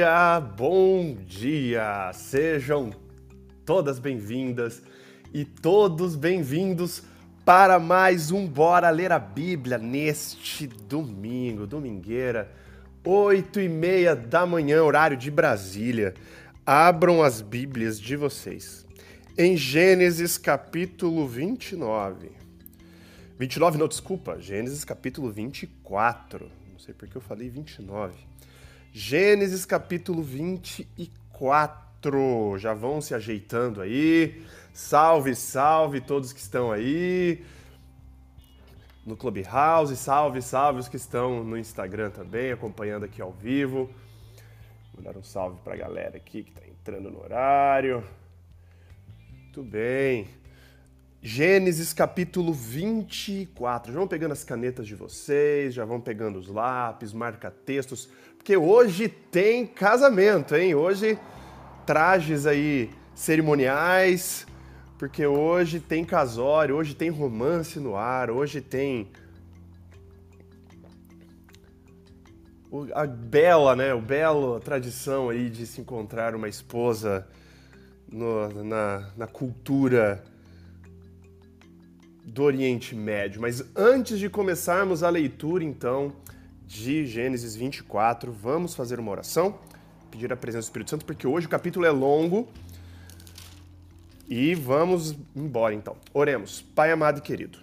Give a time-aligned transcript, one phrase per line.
[0.00, 2.10] dia, bom dia!
[2.14, 2.90] Sejam
[3.66, 4.82] todas bem-vindas
[5.30, 7.02] e todos bem-vindos
[7.44, 12.50] para mais um Bora Ler a Bíblia neste domingo, domingueira,
[13.04, 16.14] oito e meia da manhã, horário de Brasília.
[16.64, 18.86] Abram as Bíblias de vocês
[19.36, 22.30] em Gênesis capítulo 29.
[23.38, 26.50] 29 não, desculpa, Gênesis capítulo 24.
[26.72, 28.30] Não sei porque eu falei 29.
[28.92, 32.58] Gênesis capítulo 24.
[32.58, 34.44] Já vão se ajeitando aí.
[34.72, 37.44] Salve, salve todos que estão aí
[39.06, 39.96] no Clubhouse.
[39.96, 43.88] Salve, salve os que estão no Instagram também, acompanhando aqui ao vivo.
[44.92, 48.02] Vou dar um salve para a galera aqui que está entrando no horário.
[49.30, 50.40] Muito bem.
[51.22, 53.92] Gênesis capítulo 24.
[53.92, 58.08] Já vão pegando as canetas de vocês, já vão pegando os lápis, marca-textos,
[58.40, 60.74] porque hoje tem casamento, hein?
[60.74, 61.18] Hoje
[61.84, 64.46] trajes aí cerimoniais,
[64.98, 69.10] porque hoje tem casório, hoje tem romance no ar, hoje tem
[72.94, 77.28] a bela, né, o belo tradição aí de se encontrar uma esposa
[78.10, 80.24] no, na, na cultura
[82.24, 83.38] do Oriente Médio.
[83.42, 86.14] Mas antes de começarmos a leitura, então,
[86.70, 89.58] de Gênesis 24, vamos fazer uma oração,
[90.08, 92.48] pedir a presença do Espírito Santo, porque hoje o capítulo é longo.
[94.28, 95.96] E vamos embora então.
[96.14, 96.62] Oremos.
[96.62, 97.58] Pai amado e querido,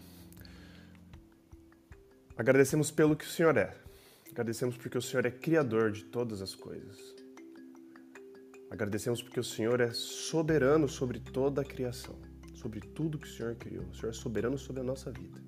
[2.38, 3.74] agradecemos pelo que o Senhor é.
[4.30, 6.98] Agradecemos porque o Senhor é criador de todas as coisas.
[8.70, 13.56] Agradecemos porque o Senhor é soberano sobre toda a criação sobre tudo que o Senhor
[13.56, 13.86] criou.
[13.86, 15.40] O Senhor é soberano sobre a nossa vida.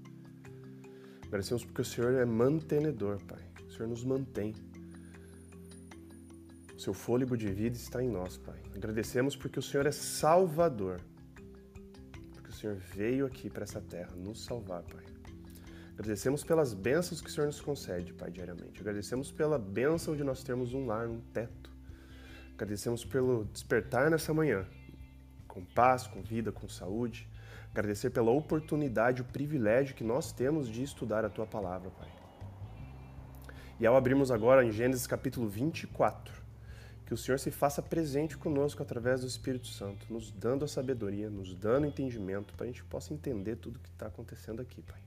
[1.25, 3.48] Agradecemos porque o Senhor é mantenedor, Pai.
[3.69, 4.55] O Senhor nos mantém.
[6.75, 8.59] O seu fôlego de vida está em nós, Pai.
[8.75, 10.99] Agradecemos porque o Senhor é salvador.
[12.33, 15.05] Porque o Senhor veio aqui para essa terra nos salvar, Pai.
[15.93, 18.79] Agradecemos pelas bênçãos que o Senhor nos concede, Pai, diariamente.
[18.79, 21.69] Agradecemos pela bênção de nós termos um lar, um teto.
[22.53, 24.65] Agradecemos pelo despertar nessa manhã
[25.47, 27.27] com paz, com vida, com saúde.
[27.71, 32.18] Agradecer pela oportunidade, o privilégio que nós temos de estudar a tua palavra, Pai.
[33.79, 36.33] E ao abrirmos agora em Gênesis capítulo 24,
[37.05, 41.29] que o Senhor se faça presente conosco através do Espírito Santo, nos dando a sabedoria,
[41.29, 44.99] nos dando entendimento, para a gente possa entender tudo o que está acontecendo aqui, Pai.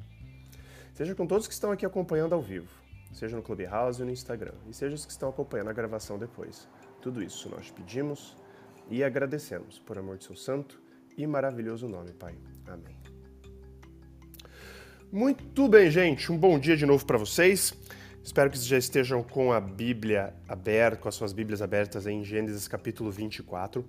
[0.95, 2.69] Seja com todos que estão aqui acompanhando ao vivo,
[3.13, 6.67] seja no Clubhouse ou no Instagram, e seja os que estão acompanhando a gravação depois.
[7.03, 8.35] Tudo isso nós pedimos
[8.91, 10.81] e agradecemos por amor de seu santo
[11.17, 12.35] e maravilhoso nome, Pai.
[12.67, 12.97] Amém.
[15.13, 16.33] Muito bem, gente.
[16.33, 17.75] Um bom dia de novo para vocês.
[18.25, 22.69] Espero que já estejam com a Bíblia aberta, com as suas Bíblias abertas em Gênesis
[22.69, 23.85] capítulo 24.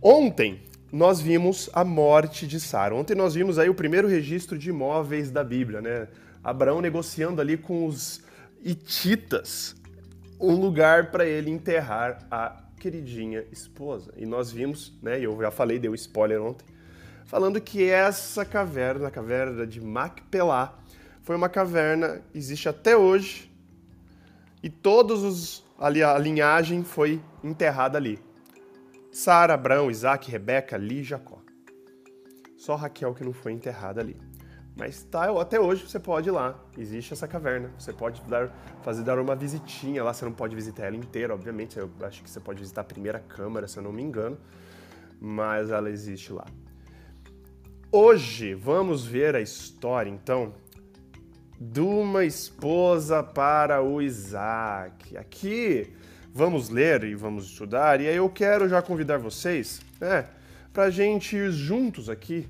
[0.00, 2.94] Ontem nós vimos a morte de Sara.
[2.94, 6.08] Ontem nós vimos aí o primeiro registro de imóveis da Bíblia, né?
[6.42, 8.22] Abraão negociando ali com os
[8.64, 9.76] hititas
[10.40, 14.12] um lugar para ele enterrar a queridinha esposa.
[14.16, 16.64] E nós vimos, né, eu já falei, deu spoiler ontem,
[17.26, 20.78] falando que essa caverna, a caverna de Macpelá,
[21.30, 23.48] foi uma caverna, existe até hoje,
[24.60, 28.18] e todos os ali a linhagem foi enterrada ali.
[29.12, 31.38] Sara, Abraão, Isaac, Rebeca, Li, Jacó.
[32.56, 34.16] Só Raquel que não foi enterrada ali.
[34.76, 37.70] Mas tá, até hoje você pode ir lá, existe essa caverna.
[37.78, 38.52] Você pode dar,
[38.82, 41.78] fazer dar uma visitinha lá, você não pode visitar ela inteira, obviamente.
[41.78, 44.36] Eu acho que você pode visitar a primeira câmara, se eu não me engano,
[45.20, 46.44] mas ela existe lá.
[47.92, 50.54] Hoje vamos ver a história, então,
[51.60, 55.14] de uma esposa para o Isaac.
[55.18, 55.92] Aqui
[56.32, 60.26] vamos ler e vamos estudar, e aí eu quero já convidar vocês, né,
[60.72, 62.48] para a gente ir juntos aqui,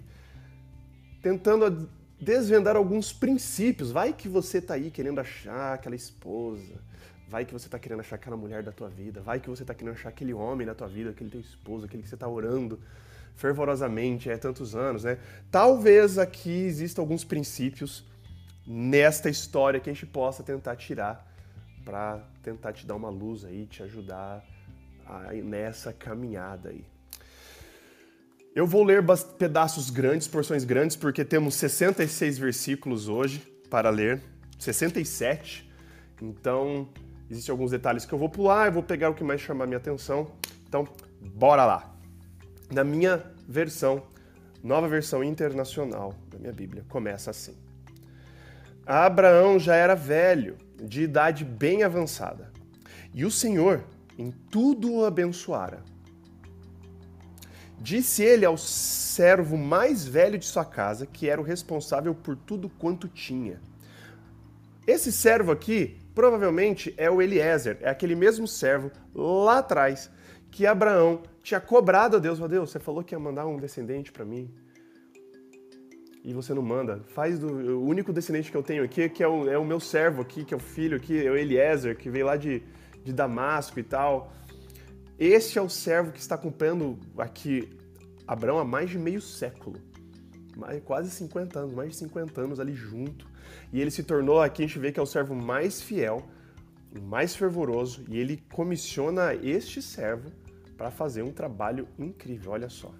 [1.20, 1.88] tentando
[2.20, 3.90] desvendar alguns princípios.
[3.90, 6.74] Vai que você está aí querendo achar aquela esposa,
[7.28, 9.74] vai que você está querendo achar aquela mulher da tua vida, vai que você está
[9.74, 12.78] querendo achar aquele homem na tua vida, aquele teu esposo, aquele que você está orando
[13.34, 15.18] fervorosamente há tantos anos, né?
[15.50, 18.04] Talvez aqui existam alguns princípios
[18.72, 21.26] nesta história que a gente possa tentar tirar
[21.84, 24.44] para tentar te dar uma luz aí, te ajudar
[25.04, 26.84] a, nessa caminhada aí.
[28.54, 29.04] Eu vou ler
[29.36, 34.22] pedaços grandes, porções grandes, porque temos 66 versículos hoje para ler,
[34.56, 35.68] 67.
[36.22, 36.88] Então,
[37.28, 39.78] existem alguns detalhes que eu vou pular, eu vou pegar o que mais chamar minha
[39.78, 40.30] atenção.
[40.68, 40.86] Então,
[41.20, 41.92] bora lá.
[42.70, 44.00] Na minha versão,
[44.62, 47.56] nova versão internacional da minha Bíblia, começa assim:
[48.90, 52.50] Abraão já era velho, de idade bem avançada,
[53.14, 53.84] e o Senhor
[54.18, 55.84] em tudo o abençoara.
[57.78, 62.68] Disse ele ao servo mais velho de sua casa, que era o responsável por tudo
[62.68, 63.60] quanto tinha.
[64.84, 70.10] Esse servo aqui, provavelmente, é o Eliezer, é aquele mesmo servo lá atrás
[70.50, 72.40] que Abraão tinha cobrado a Deus.
[72.40, 74.52] Oh, Deus, você falou que ia mandar um descendente para mim
[76.24, 77.00] e você não manda.
[77.08, 79.80] Faz do o único descendente que eu tenho aqui, que é o, é o meu
[79.80, 82.62] servo aqui, que é o filho aqui, é o Eliezer, que veio lá de,
[83.04, 84.32] de Damasco e tal.
[85.18, 87.68] Este é o servo que está acompanhando aqui
[88.26, 89.80] Abraão há mais de meio século.
[90.56, 93.26] Mais, quase 50 anos, mais de 50 anos ali junto.
[93.72, 96.22] E ele se tornou, aqui a gente vê que é o servo mais fiel,
[97.02, 100.30] mais fervoroso, e ele comissiona este servo
[100.76, 102.94] para fazer um trabalho incrível, olha só.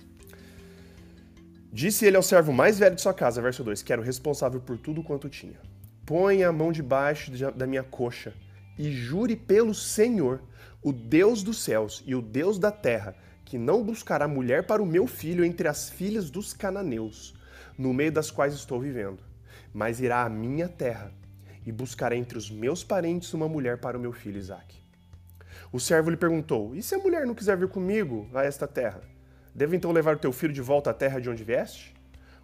[1.72, 4.60] Disse ele ao servo mais velho de sua casa, verso 2, que era o responsável
[4.60, 5.60] por tudo quanto tinha:
[6.04, 8.34] Põe a mão debaixo da minha coxa
[8.76, 10.42] e jure pelo Senhor,
[10.82, 13.14] o Deus dos céus e o Deus da terra,
[13.44, 17.36] que não buscará mulher para o meu filho entre as filhas dos cananeus,
[17.78, 19.22] no meio das quais estou vivendo,
[19.72, 21.12] mas irá à minha terra
[21.64, 24.80] e buscará entre os meus parentes uma mulher para o meu filho Isaque.
[25.72, 29.00] O servo lhe perguntou: E se a mulher não quiser vir comigo a esta terra?
[29.54, 31.94] Devo então levar o teu filho de volta à terra de onde vieste?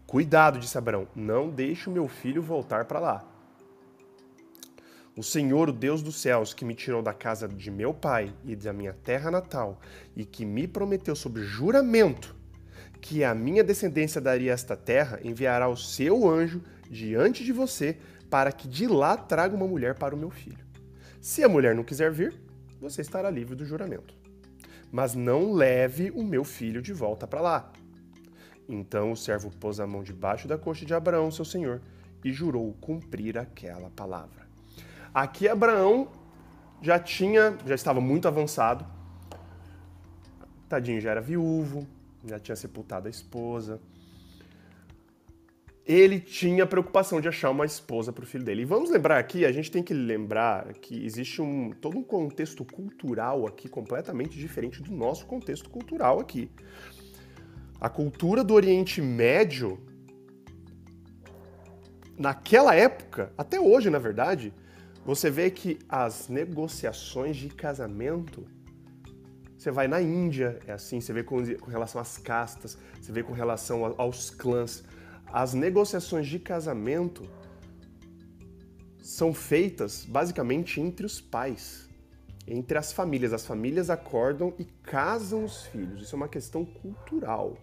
[0.06, 3.24] Cuidado, disse Abraão, não deixe o meu filho voltar para lá.
[5.16, 8.54] O Senhor, o Deus dos céus, que me tirou da casa de meu pai e
[8.54, 9.80] da minha terra natal,
[10.14, 12.36] e que me prometeu sob juramento
[13.00, 17.98] que a minha descendência daria esta terra, enviará o seu anjo diante de você,
[18.28, 20.64] para que de lá traga uma mulher para o meu filho.
[21.20, 22.34] Se a mulher não quiser vir,
[22.80, 24.15] você estará livre do juramento
[24.90, 27.72] mas não leve o meu filho de volta para lá.
[28.68, 31.80] Então o servo pôs a mão debaixo da coxa de Abraão, seu senhor,
[32.24, 34.46] e jurou cumprir aquela palavra.
[35.14, 36.08] Aqui Abraão
[36.82, 38.86] já tinha, já estava muito avançado.
[40.68, 41.86] Tadinho já era viúvo,
[42.24, 43.80] já tinha sepultado a esposa
[45.86, 48.62] ele tinha preocupação de achar uma esposa para o filho dele.
[48.62, 52.64] E vamos lembrar aqui, a gente tem que lembrar que existe um todo um contexto
[52.64, 56.50] cultural aqui completamente diferente do nosso contexto cultural aqui.
[57.80, 59.78] A cultura do Oriente Médio
[62.18, 64.52] naquela época, até hoje, na verdade,
[65.04, 68.44] você vê que as negociações de casamento
[69.56, 73.22] você vai na Índia, é assim, você vê com, com relação às castas, você vê
[73.22, 74.84] com relação aos clãs
[75.32, 77.28] as negociações de casamento
[79.00, 81.88] são feitas basicamente entre os pais,
[82.46, 83.32] entre as famílias.
[83.32, 86.02] As famílias acordam e casam os filhos.
[86.02, 87.56] Isso é uma questão cultural.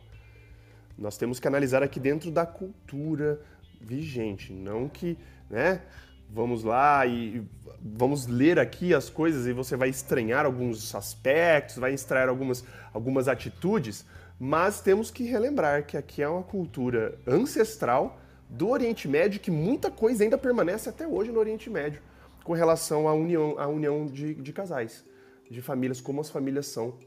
[0.97, 3.41] Nós temos que analisar aqui dentro da cultura
[3.81, 5.17] vigente, não que,
[5.49, 5.81] né?
[6.29, 7.45] Vamos lá e
[7.81, 12.63] vamos ler aqui as coisas e você vai estranhar alguns aspectos, vai extrair algumas,
[12.93, 14.05] algumas atitudes,
[14.39, 18.19] mas temos que relembrar que aqui é uma cultura ancestral
[18.49, 22.01] do Oriente Médio que muita coisa ainda permanece até hoje no Oriente Médio
[22.43, 25.03] com relação à união, à união de, de casais,
[25.49, 26.97] de famílias, como as famílias são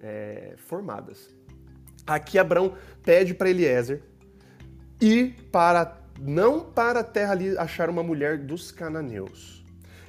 [0.00, 1.30] é, formadas.
[2.06, 4.02] Aqui Abraão pede para Eliezer
[5.00, 9.64] ir para não para a terra ali achar uma mulher dos cananeus.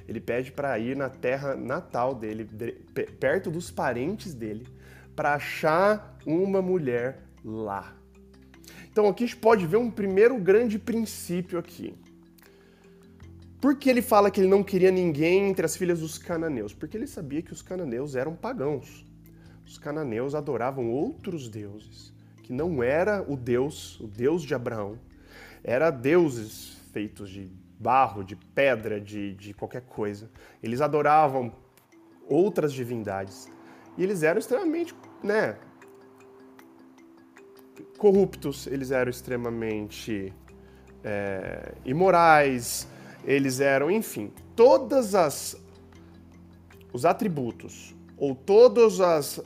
[0.07, 2.71] Ele pede para ir na terra natal dele, de,
[3.19, 4.65] perto dos parentes dele,
[5.17, 7.95] para achar uma mulher lá.
[8.91, 11.97] Então aqui a gente pode ver um primeiro grande princípio aqui.
[13.59, 16.71] Por que ele fala que ele não queria ninguém entre as filhas dos cananeus?
[16.71, 19.03] Porque ele sabia que os cananeus eram pagãos.
[19.65, 24.99] Os cananeus adoravam outros deuses, que não era o Deus, o Deus de Abraão.
[25.63, 30.29] Era deuses feitos de barro, de pedra, de, de qualquer coisa.
[30.61, 31.51] Eles adoravam
[32.29, 33.49] outras divindades.
[33.97, 34.93] E eles eram extremamente
[35.23, 35.57] né,
[37.97, 40.33] corruptos, eles eram extremamente
[41.03, 42.87] é, imorais,
[43.23, 45.57] eles eram, enfim, todas as
[46.93, 49.41] os atributos ou todas as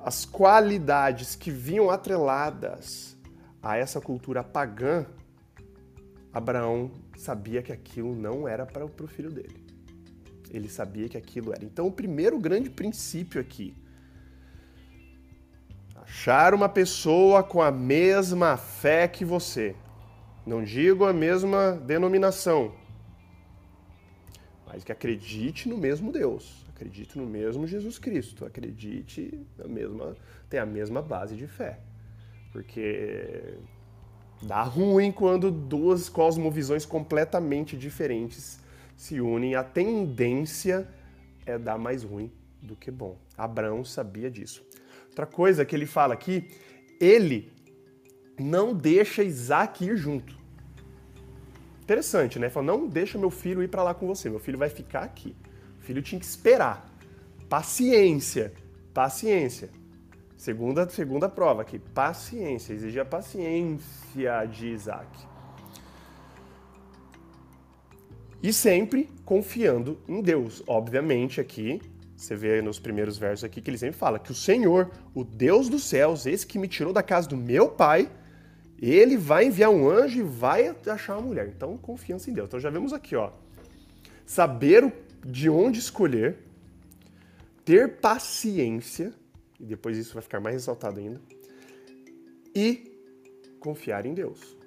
[0.00, 3.16] as qualidades que vinham atreladas
[3.60, 5.04] a essa cultura pagã,
[6.32, 9.66] Abraão sabia que aquilo não era para o filho dele.
[10.50, 11.64] Ele sabia que aquilo era.
[11.64, 13.74] Então, o primeiro grande princípio aqui
[16.08, 19.76] Achar uma pessoa com a mesma fé que você.
[20.46, 22.72] Não digo a mesma denominação,
[24.66, 30.16] mas que acredite no mesmo Deus, acredite no mesmo Jesus Cristo, acredite na mesma,
[30.48, 31.78] tem a mesma base de fé.
[32.52, 33.58] Porque
[34.40, 38.58] dá ruim quando duas cosmovisões completamente diferentes
[38.96, 40.88] se unem, a tendência
[41.44, 43.18] é dar mais ruim do que bom.
[43.36, 44.66] Abraão sabia disso.
[45.18, 46.48] Outra coisa que ele fala aqui,
[47.00, 47.50] ele
[48.38, 50.32] não deixa Isaac ir junto.
[51.82, 52.48] Interessante, né?
[52.48, 55.34] Fala, não deixa meu filho ir para lá com você, meu filho vai ficar aqui.
[55.80, 56.88] O filho tinha que esperar.
[57.48, 58.52] Paciência,
[58.94, 59.70] paciência.
[60.36, 65.10] Segunda, segunda prova aqui, paciência, exige a paciência de Isaac.
[68.40, 70.62] E sempre confiando em Deus.
[70.64, 71.82] Obviamente, aqui,
[72.18, 75.68] você vê nos primeiros versos aqui que ele sempre fala que o Senhor, o Deus
[75.68, 78.10] dos céus, esse que me tirou da casa do meu pai,
[78.80, 81.48] ele vai enviar um anjo e vai achar uma mulher.
[81.48, 82.48] Então, confiança em Deus.
[82.48, 83.30] Então, já vemos aqui, ó.
[84.26, 84.92] Saber
[85.24, 86.38] de onde escolher,
[87.64, 89.14] ter paciência,
[89.60, 91.20] e depois isso vai ficar mais ressaltado ainda,
[92.52, 93.00] e
[93.60, 94.57] confiar em Deus.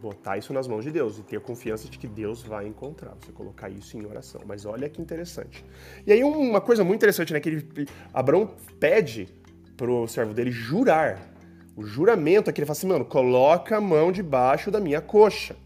[0.00, 3.14] Botar isso nas mãos de Deus e ter a confiança de que Deus vai encontrar.
[3.20, 4.40] Você colocar isso em oração.
[4.46, 5.64] Mas olha que interessante.
[6.06, 7.40] E aí, uma coisa muito interessante, né?
[7.40, 9.28] Que ele, Abraão pede
[9.76, 11.30] pro servo dele jurar
[11.76, 15.56] o juramento aqui, ele fala assim, mano, coloca a mão debaixo da minha coxa.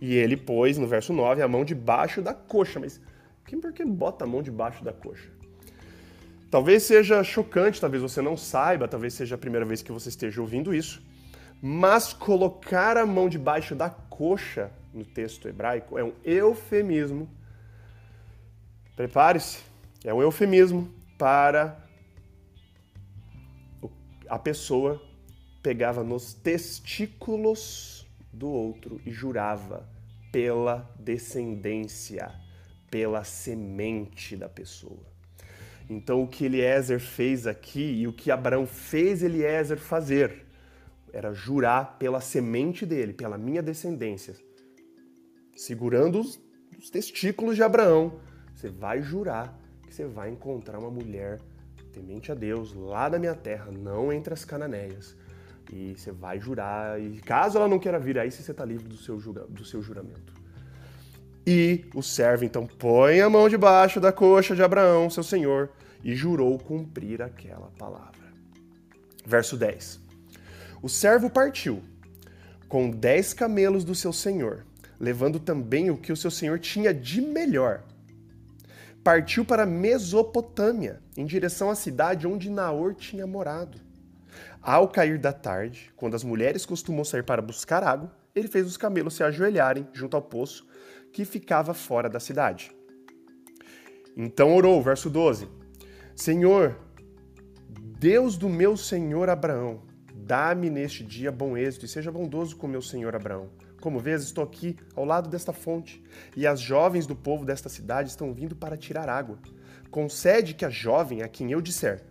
[0.00, 2.80] E ele pôs, no verso 9, a mão debaixo da coxa.
[2.80, 3.00] Mas
[3.44, 5.28] quem por que bota a mão debaixo da coxa?
[6.50, 10.40] Talvez seja chocante, talvez você não saiba, talvez seja a primeira vez que você esteja
[10.40, 11.02] ouvindo isso.
[11.60, 17.28] Mas colocar a mão debaixo da coxa no texto hebraico é um eufemismo.
[18.94, 19.62] Prepare-se,
[20.04, 21.84] é um eufemismo para
[24.28, 25.02] a pessoa
[25.62, 29.88] pegava nos testículos do outro e jurava
[30.30, 32.30] pela descendência,
[32.90, 35.06] pela semente da pessoa.
[35.90, 40.47] Então o que Eliezer fez aqui e o que Abraão fez Eliezer fazer
[41.18, 44.34] era jurar pela semente dele, pela minha descendência,
[45.56, 46.40] segurando os,
[46.78, 48.20] os testículos de Abraão.
[48.54, 51.40] Você vai jurar que você vai encontrar uma mulher
[51.92, 55.16] temente a Deus lá da minha terra, não entre as cananeias
[55.72, 58.96] e você vai jurar, e caso ela não queira vir, aí você está livre do
[58.96, 60.32] seu, do seu juramento.
[61.46, 65.70] E o servo então põe a mão debaixo da coxa de Abraão, seu senhor,
[66.02, 68.28] e jurou cumprir aquela palavra.
[69.24, 70.07] Verso 10.
[70.82, 71.82] O servo partiu
[72.68, 74.64] com dez camelos do seu senhor,
[75.00, 77.82] levando também o que o seu senhor tinha de melhor.
[79.02, 83.80] Partiu para Mesopotâmia, em direção à cidade onde Naor tinha morado.
[84.60, 88.76] Ao cair da tarde, quando as mulheres costumam sair para buscar água, ele fez os
[88.76, 90.66] camelos se ajoelharem junto ao poço
[91.12, 92.70] que ficava fora da cidade.
[94.16, 95.48] Então orou, verso 12:
[96.14, 96.76] Senhor,
[97.98, 99.87] Deus do meu senhor Abraão,
[100.28, 103.48] dá-me neste dia bom êxito e seja bondoso com meu senhor Abraão.
[103.80, 106.04] Como vês, estou aqui ao lado desta fonte,
[106.36, 109.38] e as jovens do povo desta cidade estão vindo para tirar água.
[109.90, 112.04] Concede que a jovem a quem eu disser,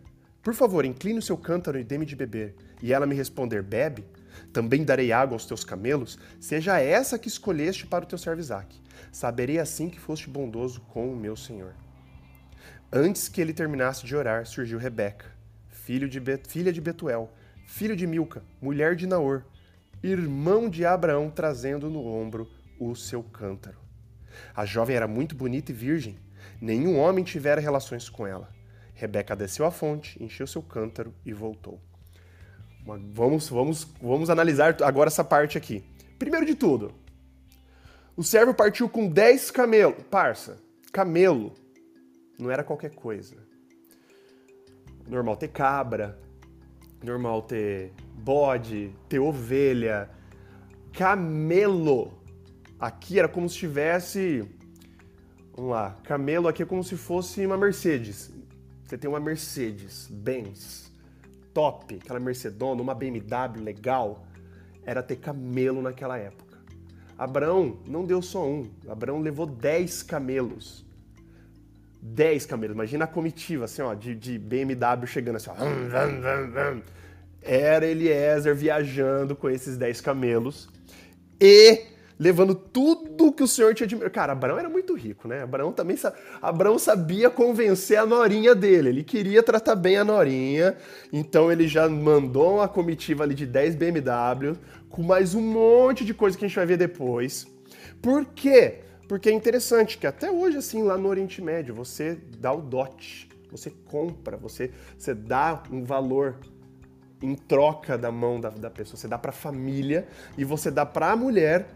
[0.47, 2.55] por favor, incline o seu cântaro e dê-me de beber.
[2.81, 4.05] E ela me responder, bebe.
[4.53, 8.81] Também darei água aos teus camelos, seja essa que escolheste para o teu servo Isaac.
[9.11, 11.75] Saberei assim que foste bondoso com o meu senhor.
[12.93, 15.25] Antes que ele terminasse de orar, surgiu Rebeca,
[16.09, 17.29] de filha de Betuel,
[17.67, 19.43] filho de Milca, mulher de Naor,
[20.01, 23.77] irmão de Abraão, trazendo no ombro o seu cântaro.
[24.55, 26.17] A jovem era muito bonita e virgem,
[26.61, 28.49] nenhum homem tivera relações com ela.
[28.93, 31.79] Rebeca desceu à fonte, encheu seu cântaro e voltou.
[33.13, 35.83] Vamos, vamos, vamos analisar agora essa parte aqui.
[36.17, 36.93] Primeiro de tudo,
[38.15, 40.03] o servo partiu com 10 camelos.
[40.09, 40.57] Parça,
[40.91, 41.53] camelo
[42.39, 43.35] não era qualquer coisa.
[45.05, 46.17] Normal ter cabra,
[47.03, 50.09] normal ter bode, ter ovelha.
[50.93, 52.13] Camelo.
[52.79, 54.47] Aqui era como se tivesse.
[55.55, 55.97] Vamos lá.
[56.03, 58.31] Camelo aqui é como se fosse uma Mercedes.
[58.83, 60.87] Você tem uma Mercedes Benz
[61.57, 64.27] top, aquela Mercedona, uma BMW legal,
[64.85, 66.55] era ter camelo naquela época.
[67.17, 70.85] Abraão não deu só um, Abraão levou 10 camelos.
[72.13, 75.55] 10 camelos, imagina a comitiva assim, ó, de, de BMW chegando assim, ó.
[77.41, 80.69] Era Eliezer viajando com esses 10 camelos
[81.39, 81.85] e
[82.19, 83.95] levando tudo que o Senhor tinha de.
[84.09, 85.43] Cara, Abraão era muito rico, né?
[85.43, 85.97] Abraão também
[86.41, 88.89] Abraão sabia convencer a norinha dele.
[88.89, 90.75] Ele queria tratar bem a norinha,
[91.13, 94.57] então ele já mandou uma comitiva ali de 10 BMW
[94.89, 97.47] com mais um monte de coisa que a gente vai ver depois.
[98.01, 98.79] Por quê?
[99.07, 103.29] Porque é interessante que até hoje, assim, lá no Oriente Médio, você dá o dote,
[103.49, 106.37] você compra, você, você dá um valor
[107.21, 108.97] em troca da mão da, da pessoa.
[108.97, 111.67] Você dá para a família e você dá para a mulher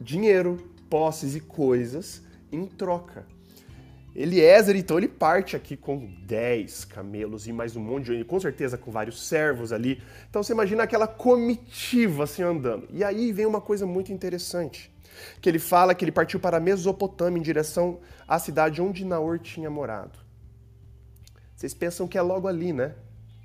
[0.00, 0.56] dinheiro,
[0.88, 2.22] posses e coisas
[2.52, 3.26] em troca.
[4.14, 8.24] Eliezer, então, ele parte aqui com 10 camelos e mais um monte de...
[8.24, 10.02] Com certeza com vários servos ali.
[10.28, 12.88] Então você imagina aquela comitiva assim andando.
[12.92, 14.92] E aí vem uma coisa muito interessante.
[15.40, 19.38] Que ele fala que ele partiu para a Mesopotâmia em direção à cidade onde Naor
[19.38, 20.18] tinha morado.
[21.54, 22.94] Vocês pensam que é logo ali, né?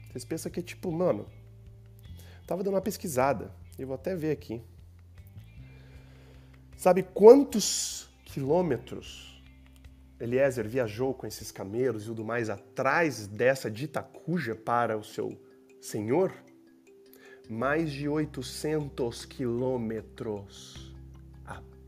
[0.10, 1.26] Vocês pensam que é tipo, mano...
[2.48, 3.52] Tava dando uma pesquisada.
[3.78, 4.62] Eu vou até ver aqui.
[6.78, 9.44] Sabe quantos quilômetros
[10.20, 15.38] Eliezer viajou com esses camelos e tudo mais atrás dessa dita cuja para o seu
[15.82, 16.34] senhor?
[17.50, 20.95] Mais de 800 quilômetros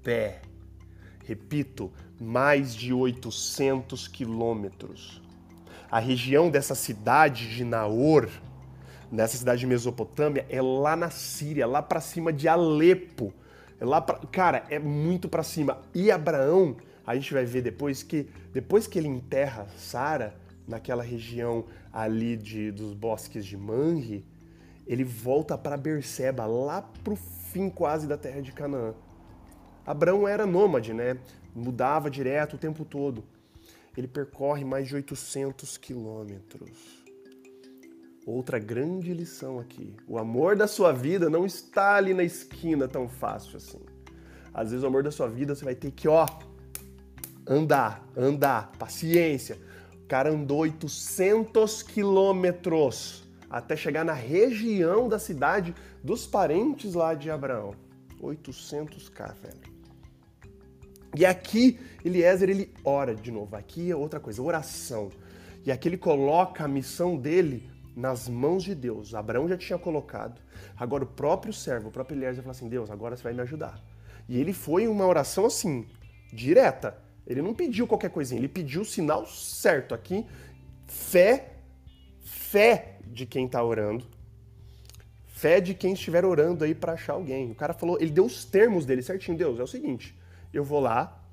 [0.08, 0.40] pé.
[1.26, 5.22] Repito, mais de 800 quilômetros.
[5.92, 8.30] A região dessa cidade de Naor,
[9.12, 13.34] nessa cidade de Mesopotâmia, é lá na Síria, lá para cima de Alepo.
[13.82, 14.16] É lá pra...
[14.32, 15.82] Cara, é muito para cima.
[15.94, 20.34] E Abraão a gente vai ver depois que depois que ele enterra Sara
[20.66, 24.26] naquela região ali de, dos bosques de Manre,
[24.86, 28.94] ele volta para Berseba, lá pro fim quase da terra de Canaã.
[29.88, 31.18] Abraão era nômade, né?
[31.56, 33.24] Mudava direto o tempo todo.
[33.96, 37.06] Ele percorre mais de 800 quilômetros.
[38.26, 39.96] Outra grande lição aqui.
[40.06, 43.80] O amor da sua vida não está ali na esquina tão fácil assim.
[44.54, 46.28] Às vezes o amor da sua vida você vai ter que, ó,
[47.48, 49.58] andar, andar, paciência.
[50.04, 57.32] O cara andou 800 quilômetros até chegar na região da cidade dos parentes lá de
[57.32, 57.74] Abraão.
[58.22, 59.67] 800k, velho.
[61.18, 63.56] E aqui, Eliezer, ele ora de novo.
[63.56, 65.10] Aqui é outra coisa, oração.
[65.66, 69.16] E aqui ele coloca a missão dele nas mãos de Deus.
[69.16, 70.40] Abraão já tinha colocado.
[70.78, 73.84] Agora o próprio servo, o próprio Eliezer, fala assim: Deus, agora você vai me ajudar.
[74.30, 75.88] E ele foi uma oração assim,
[76.32, 76.96] direta.
[77.26, 80.24] Ele não pediu qualquer coisinha, ele pediu o sinal certo aqui.
[80.86, 81.54] Fé,
[82.22, 84.06] fé de quem está orando.
[85.26, 87.50] Fé de quem estiver orando aí para achar alguém.
[87.52, 89.36] O cara falou, ele deu os termos dele certinho.
[89.36, 90.17] Deus, é o seguinte,
[90.54, 91.24] eu vou lá,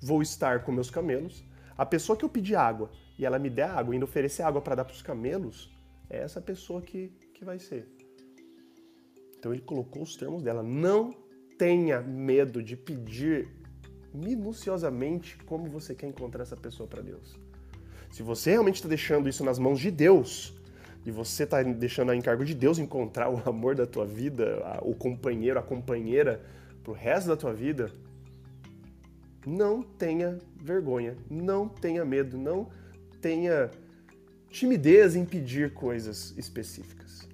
[0.00, 1.44] vou estar com meus camelos.
[1.76, 4.76] A pessoa que eu pedir água e ela me der água ainda oferecer água para
[4.76, 5.70] dar para os camelos,
[6.08, 7.88] é essa pessoa que, que vai ser.
[9.38, 10.62] Então ele colocou os termos dela.
[10.62, 11.12] Não
[11.58, 13.48] tenha medo de pedir
[14.14, 17.38] minuciosamente como você quer encontrar essa pessoa para Deus.
[18.10, 20.54] Se você realmente está deixando isso nas mãos de Deus,
[21.04, 24.94] e você está deixando a encargo de Deus encontrar o amor da tua vida, o
[24.94, 26.42] companheiro, a companheira
[26.82, 27.92] para o resto da tua vida,
[29.48, 32.68] não tenha vergonha, não tenha medo, não
[33.20, 33.70] tenha
[34.50, 37.26] timidez em pedir coisas específicas.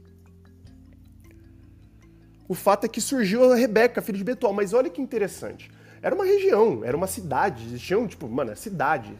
[2.47, 5.71] O fato é que surgiu a Rebeca, filha de Betuel, mas olha que interessante.
[6.01, 7.65] Era uma região, era uma cidade.
[7.67, 9.19] Existiam, tipo, mano, é cidade.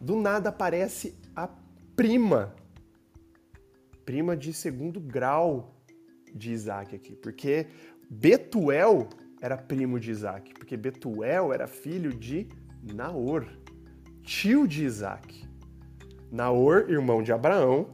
[0.00, 1.48] Do nada aparece a
[1.94, 2.54] prima.
[4.04, 5.74] Prima de segundo grau
[6.34, 7.14] de Isaac aqui.
[7.14, 7.66] Porque
[8.10, 9.08] Betuel
[9.40, 10.54] era primo de Isaac.
[10.54, 12.48] Porque Betuel era filho de
[12.82, 13.46] Naor,
[14.22, 15.46] tio de Isaac.
[16.30, 17.90] Naor, irmão de Abraão,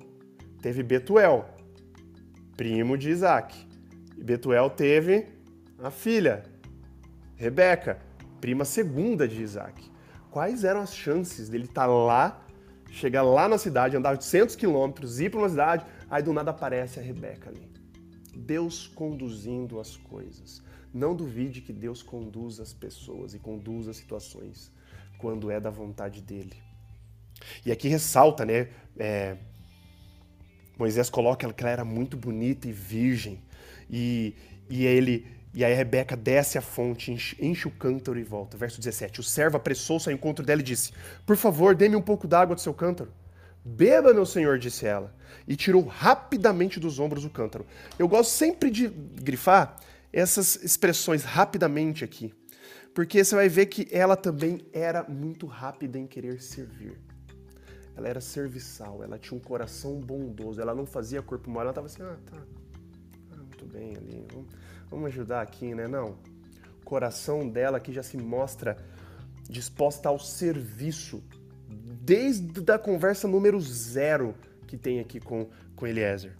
[0.60, 1.48] teve Betuel,
[2.56, 3.56] primo de Isaac.
[4.16, 5.26] E Betuel teve
[5.82, 6.44] a filha,
[7.36, 8.00] Rebeca,
[8.40, 9.90] prima segunda de Isaac.
[10.30, 12.44] Quais eram as chances dele estar tá lá,
[12.90, 16.98] chegar lá na cidade, andar 800 quilômetros, ir para uma cidade, aí do nada aparece
[16.98, 17.70] a Rebeca ali.
[18.36, 20.63] Deus conduzindo as coisas.
[20.94, 24.70] Não duvide que Deus conduz as pessoas e conduz as situações
[25.18, 26.54] quando é da vontade dele.
[27.66, 28.68] E aqui ressalta, né?
[28.96, 29.36] É,
[30.78, 33.42] Moisés coloca que ela era muito bonita e virgem.
[33.90, 34.36] E,
[34.70, 38.56] e ele e aí Rebeca desce a fonte, enche, enche, o cântaro e volta.
[38.56, 39.20] Verso 17.
[39.20, 40.92] O servo apressou-se ao encontro dela e disse:
[41.24, 43.12] Por favor, dê-me um pouco d'água do seu cântaro.
[43.64, 45.14] Beba, meu senhor, disse ela.
[45.46, 47.64] E tirou rapidamente dos ombros o cântaro.
[47.98, 49.76] Eu gosto sempre de grifar
[50.14, 52.32] essas expressões rapidamente aqui.
[52.94, 56.96] Porque você vai ver que ela também era muito rápida em querer servir.
[57.96, 61.86] Ela era serviçal, ela tinha um coração bondoso, ela não fazia corpo mole, ela estava
[61.86, 62.36] assim, ah, tá,
[63.32, 64.48] ah, muito bem ali, vamos
[64.90, 65.88] Vamos ajudar aqui, né?
[65.88, 66.16] Não.
[66.80, 68.76] O coração dela aqui já se mostra
[69.48, 71.20] disposta ao serviço
[71.68, 74.36] desde a conversa número zero
[74.68, 76.36] que tem aqui com, com Eliezer.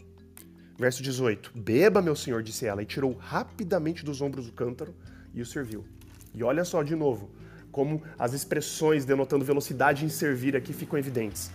[0.77, 4.93] Verso 18: Beba, meu senhor, disse ela, e tirou rapidamente dos ombros o cântaro
[5.33, 5.85] e o serviu.
[6.33, 7.29] E olha só de novo,
[7.71, 11.51] como as expressões denotando velocidade em servir aqui ficam evidentes.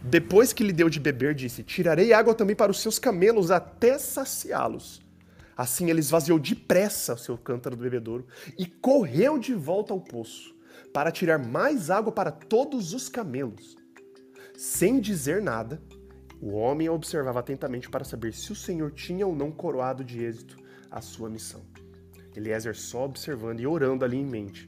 [0.00, 3.98] Depois que lhe deu de beber, disse: Tirarei água também para os seus camelos até
[3.98, 5.00] saciá-los.
[5.56, 8.26] Assim ele esvaziou depressa o seu cântaro do bebedouro
[8.58, 10.54] e correu de volta ao poço.
[10.92, 13.76] para tirar mais água para todos os camelos.
[14.56, 15.80] Sem dizer nada,
[16.42, 20.56] o homem observava atentamente para saber se o Senhor tinha ou não coroado de êxito
[20.90, 21.62] a sua missão.
[22.34, 24.66] Eliezer só observando e orando ali em mente.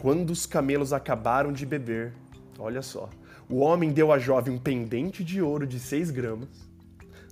[0.00, 2.14] Quando os camelos acabaram de beber,
[2.58, 3.10] olha só,
[3.46, 6.48] o homem deu à jovem um pendente de ouro de 6 gramas,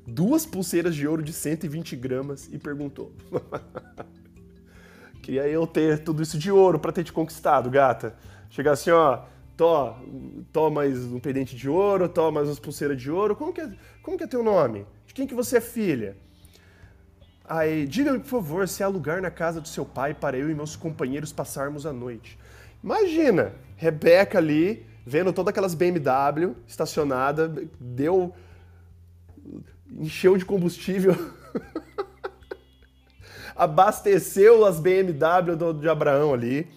[0.07, 3.15] duas pulseiras de ouro de 120 gramas e perguntou:
[5.23, 8.15] Queria eu ter tudo isso de ouro para ter te conquistado, gata.
[8.51, 9.25] Chegar assim, ó,
[9.59, 9.99] tó,
[10.53, 13.35] tó mais um pendente de ouro, tó mais umas pulseiras de ouro.
[13.35, 13.69] Como que é,
[14.03, 14.87] como que é teu nome?
[15.05, 16.17] De quem que você é filha?
[17.45, 20.55] Aí, diga-me, por favor, se há lugar na casa do seu pai para eu e
[20.55, 22.39] meus companheiros passarmos a noite.
[22.85, 28.33] Imagina, Rebeca ali, vendo todas aquelas BMW estacionada, deu.
[29.91, 31.17] encheu de combustível,
[33.57, 36.69] abasteceu as BMW do, de Abraão ali.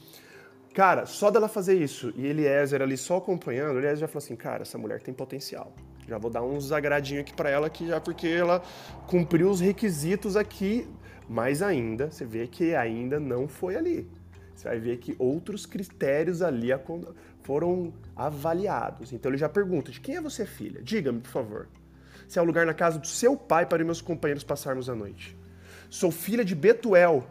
[0.74, 4.62] Cara, só dela fazer isso e Eliezer ali só acompanhando, Eliezer já falou assim: cara,
[4.62, 5.74] essa mulher tem potencial.
[6.08, 8.62] Já vou dar uns agradinhos aqui para ela aqui já porque ela
[9.06, 10.88] cumpriu os requisitos aqui,
[11.28, 14.10] mas ainda você vê que ainda não foi ali.
[14.56, 16.70] Você vai ver que outros critérios ali
[17.44, 19.12] foram avaliados.
[19.12, 20.82] Então ele já pergunta: de quem é você filha?
[20.82, 21.68] Diga-me, por favor.
[22.30, 25.38] Se é o lugar na casa do seu pai para meus companheiros passarmos a noite.
[25.90, 27.28] Sou filha de Betuel,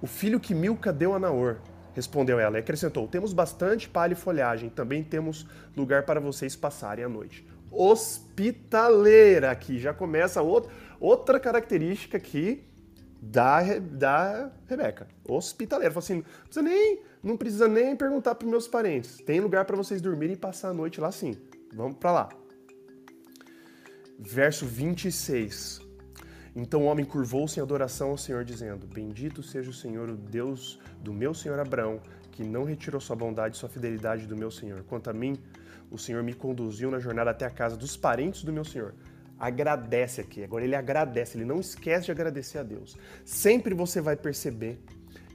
[0.00, 1.58] o filho que Milca deu a Naor.
[1.94, 7.04] Respondeu ela e acrescentou: Temos bastante palha e folhagem, também temos lugar para vocês passarem
[7.04, 9.78] a noite hospitaleira aqui.
[9.78, 12.62] Já começa outra, outra característica aqui
[13.20, 15.08] da, da Rebeca.
[15.26, 15.92] Hospitaleira.
[15.92, 19.16] Fala assim, não precisa nem, não precisa nem perguntar para meus parentes.
[19.24, 21.36] Tem lugar para vocês dormirem e passar a noite lá sim.
[21.74, 22.28] Vamos para lá.
[24.18, 25.80] Verso 26.
[26.54, 30.78] Então o homem curvou-se em adoração ao Senhor, dizendo: Bendito seja o Senhor, o Deus
[31.00, 34.82] do meu senhor Abraão, que não retirou sua bondade e sua fidelidade do meu senhor.
[34.84, 35.38] Quanto a mim,
[35.90, 38.94] o Senhor me conduziu na jornada até a casa dos parentes do meu Senhor.
[39.38, 40.42] Agradece aqui.
[40.42, 42.96] Agora ele agradece, ele não esquece de agradecer a Deus.
[43.24, 44.80] Sempre você vai perceber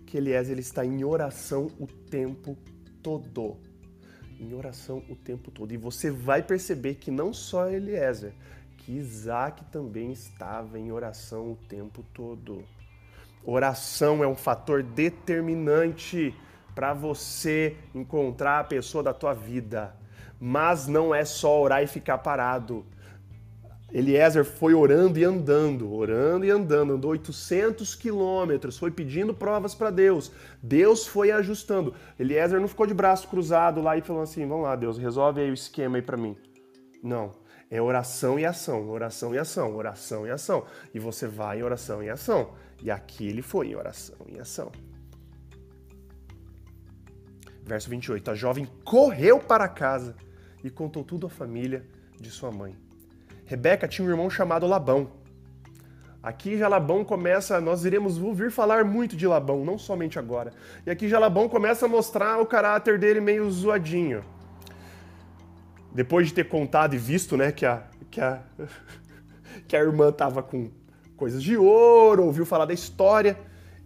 [0.05, 2.57] que Elias ele está em oração o tempo
[3.03, 3.57] todo.
[4.39, 5.73] Em oração o tempo todo.
[5.73, 8.33] E você vai perceber que não só Eliezer,
[8.87, 12.63] Isaac também estava em oração o tempo todo.
[13.43, 16.33] Oração é um fator determinante
[16.73, 19.95] para você encontrar a pessoa da tua vida.
[20.39, 22.85] Mas não é só orar e ficar parado.
[23.91, 29.89] Eliezer foi orando e andando, orando e andando, andou 800 quilômetros, foi pedindo provas para
[29.89, 30.31] Deus.
[30.61, 31.93] Deus foi ajustando.
[32.19, 35.49] Eliezer não ficou de braço cruzado lá e falando assim: vamos lá, Deus, resolve aí
[35.49, 36.35] o esquema aí para mim.
[37.01, 37.46] Não.
[37.69, 40.65] É oração e ação, oração e ação, oração e ação.
[40.93, 42.53] E você vai em oração e ação.
[42.81, 44.71] E aqui ele foi em oração e ação.
[47.63, 48.31] Verso 28.
[48.31, 50.15] A jovem correu para casa
[50.63, 51.85] e contou tudo à família
[52.17, 52.75] de sua mãe.
[53.45, 55.11] Rebeca tinha um irmão chamado Labão.
[56.23, 60.51] Aqui já Labão começa, nós iremos ouvir falar muito de Labão, não somente agora.
[60.85, 64.23] E aqui já Labão começa a mostrar o caráter dele meio zoadinho.
[65.97, 68.41] Depois de ter contado e visto, né, que a, que a,
[69.67, 70.69] que a irmã estava com
[71.15, 73.37] coisas de ouro, ouviu falar da história,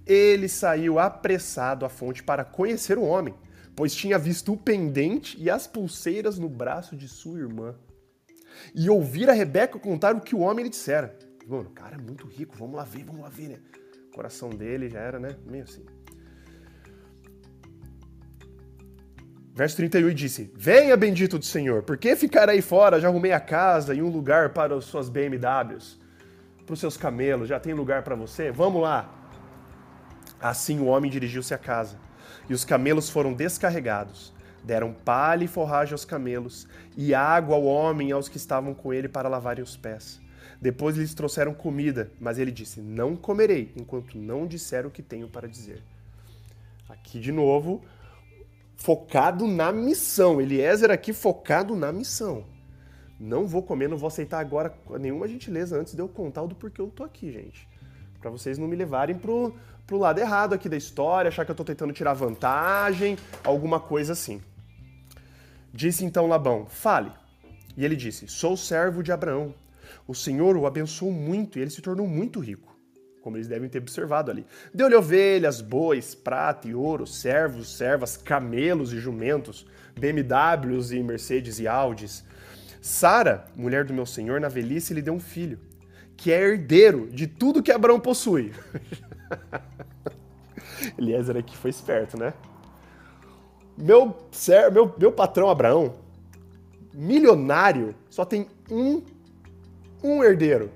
[0.05, 3.33] ele saiu apressado à fonte para conhecer o homem
[3.75, 7.75] pois tinha visto o pendente e as pulseiras no braço de sua irmã.
[8.75, 11.17] E ouvir a Rebeca contar o que o homem lhe dissera.
[11.47, 13.59] Mano, o cara é muito rico, vamos lá ver, vamos lá ver, né?
[14.11, 15.35] O coração dele já era, né?
[15.45, 15.83] Meio assim.
[19.53, 22.99] Verso 31 disse: Venha, bendito do Senhor, por que ficar aí fora?
[22.99, 25.99] Já arrumei a casa e um lugar para as suas BMWs,
[26.65, 28.51] para os seus camelos, já tem lugar para você?
[28.51, 29.13] Vamos lá.
[30.39, 31.97] Assim o homem dirigiu-se à casa
[32.49, 34.33] e os camelos foram descarregados.
[34.63, 38.93] Deram palha e forragem aos camelos, e água ao homem e aos que estavam com
[38.93, 40.21] ele para lavarem os pés.
[40.61, 45.27] Depois lhes trouxeram comida, mas ele disse: Não comerei, enquanto não disser o que tenho
[45.27, 45.81] para dizer.
[46.87, 47.83] Aqui de novo,
[48.81, 50.41] focado na missão.
[50.41, 52.43] Eliezer aqui focado na missão.
[53.19, 56.55] Não vou comer, não vou aceitar agora nenhuma gentileza antes de eu contar o do
[56.55, 57.67] porquê eu tô aqui, gente.
[58.19, 59.53] Para vocês não me levarem pro,
[59.85, 64.13] pro lado errado aqui da história, achar que eu estou tentando tirar vantagem, alguma coisa
[64.13, 64.41] assim.
[65.71, 67.11] Disse então Labão: Fale.
[67.77, 69.53] E ele disse: Sou servo de Abraão.
[70.07, 72.70] O Senhor o abençoou muito e ele se tornou muito rico,
[73.21, 74.45] como eles devem ter observado ali.
[74.73, 79.65] Deu-lhe ovelhas, bois, prata e ouro, servos, servas, camelos e jumentos,
[79.97, 82.23] BMWs e Mercedes e Audis.
[82.81, 85.59] Sara, mulher do meu senhor, na velhice lhe deu um filho,
[86.17, 88.51] que é herdeiro de tudo que Abraão possui.
[90.97, 92.33] Eliezer aqui foi esperto, né?
[93.77, 94.17] Meu,
[94.73, 95.93] meu, meu patrão Abraão,
[96.93, 99.03] milionário, só tem um,
[100.03, 100.71] um herdeiro,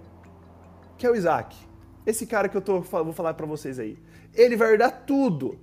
[0.97, 1.64] que é o Isaac.
[2.05, 3.97] Esse cara que eu tô, vou falar para vocês aí.
[4.33, 5.59] Ele vai herdar tudo.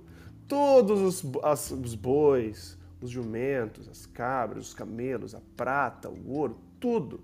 [0.47, 6.57] Todos os, as, os bois, os jumentos, as cabras, os camelos, a prata, o ouro,
[6.79, 7.21] tudo.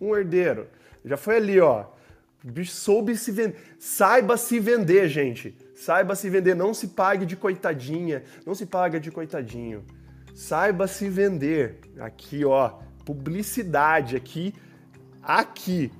[0.00, 0.68] Um herdeiro.
[1.04, 1.86] Já foi ali, ó.
[2.44, 3.56] O bicho soube se vender.
[3.78, 5.56] Saiba se vender, gente.
[5.74, 6.54] Saiba se vender.
[6.54, 8.22] Não se pague de coitadinha.
[8.46, 9.84] Não se paga de coitadinho.
[10.34, 11.80] Saiba se vender.
[11.98, 12.78] Aqui, ó.
[13.04, 14.16] Publicidade.
[14.16, 14.54] Aqui.
[15.22, 15.92] Aqui.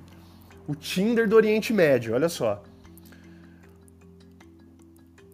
[0.66, 2.14] O Tinder do Oriente Médio.
[2.14, 2.62] Olha só.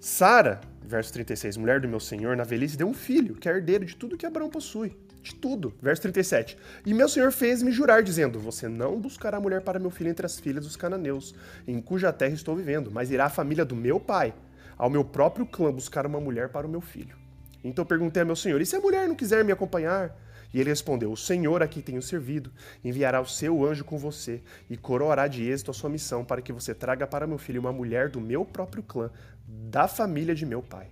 [0.00, 3.84] Sara, verso 36, mulher do meu senhor, na velhice deu um filho, que é herdeiro
[3.84, 5.74] de tudo que Abraão possui de tudo.
[5.82, 6.56] Verso 37.
[6.84, 10.38] E meu senhor fez-me jurar, dizendo: Você não buscará mulher para meu filho entre as
[10.38, 11.34] filhas dos cananeus,
[11.66, 14.32] em cuja terra estou vivendo, mas irá a família do meu pai,
[14.78, 17.16] ao meu próprio clã, buscar uma mulher para o meu filho.
[17.64, 20.16] Então perguntei a meu senhor: E se a mulher não quiser me acompanhar?
[20.56, 22.50] E ele respondeu: O Senhor a quem tenho servido
[22.82, 24.40] enviará o seu anjo com você
[24.70, 27.74] e coroará de êxito a sua missão para que você traga para meu filho uma
[27.74, 29.10] mulher do meu próprio clã,
[29.46, 30.86] da família de meu pai.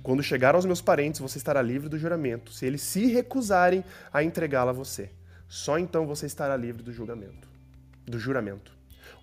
[0.00, 4.22] Quando chegar aos meus parentes, você estará livre do juramento, se eles se recusarem a
[4.22, 5.10] entregá-la a você.
[5.48, 7.48] Só então você estará livre do julgamento,
[8.06, 8.72] do juramento.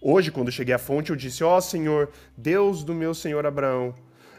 [0.01, 3.95] Hoje, quando cheguei à fonte, eu disse: Ó oh, Senhor, Deus do meu senhor Abraão,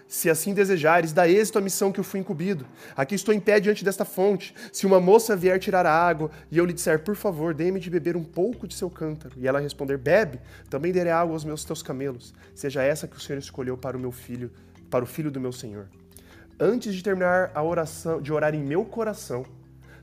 [0.08, 2.66] se assim desejares, dá êxito à missão que eu fui incumbido.
[2.96, 4.54] Aqui estou em pé diante desta fonte.
[4.72, 7.90] Se uma moça vier tirar a água e eu lhe disser, por favor, dê-me de
[7.90, 10.40] beber um pouco de seu cântaro, e ela responder, bebe,
[10.70, 12.32] também darei água aos meus teus camelos.
[12.54, 14.50] Seja essa que o Senhor escolheu para o meu filho,
[14.90, 15.86] para o filho do meu Senhor.
[16.58, 19.44] Antes de terminar a oração, de orar em meu coração,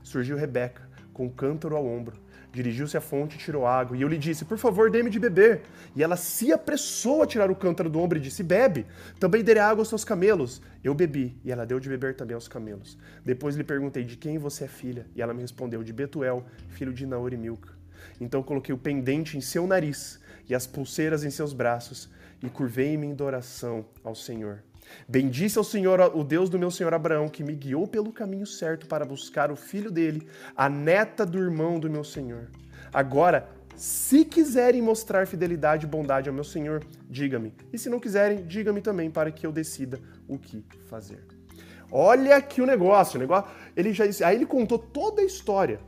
[0.02, 2.16] surgiu Rebeca, com o cântaro ao ombro.
[2.56, 3.94] Dirigiu-se à fonte e tirou água.
[3.94, 5.60] E eu lhe disse: Por favor, dê-me de beber.
[5.94, 8.86] E ela se apressou a tirar o cântaro do ombro e disse: Bebe.
[9.20, 10.62] Também dê água aos seus camelos.
[10.82, 11.36] Eu bebi.
[11.44, 12.96] E ela deu de beber também aos camelos.
[13.22, 15.06] Depois lhe perguntei: De quem você é filha?
[15.14, 17.68] E ela me respondeu: De Betuel, filho de Naor e Milca.
[18.18, 22.08] Então coloquei o pendente em seu nariz e as pulseiras em seus braços
[22.42, 24.62] e curvei-me em adoração ao Senhor.
[25.08, 28.86] Bendisse ao Senhor, o Deus do meu senhor Abraão, que me guiou pelo caminho certo
[28.86, 32.50] para buscar o filho dele, a neta do irmão do meu senhor.
[32.92, 37.52] Agora, se quiserem mostrar fidelidade e bondade ao meu senhor, diga-me.
[37.72, 41.22] E se não quiserem, diga-me também para que eu decida o que fazer.
[41.92, 43.50] Olha aqui o negócio, o negócio.
[43.76, 45.78] Ele já aí ele contou toda a história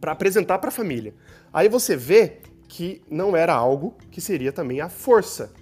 [0.00, 1.14] para apresentar para a família.
[1.52, 5.52] Aí você vê que não era algo que seria também a força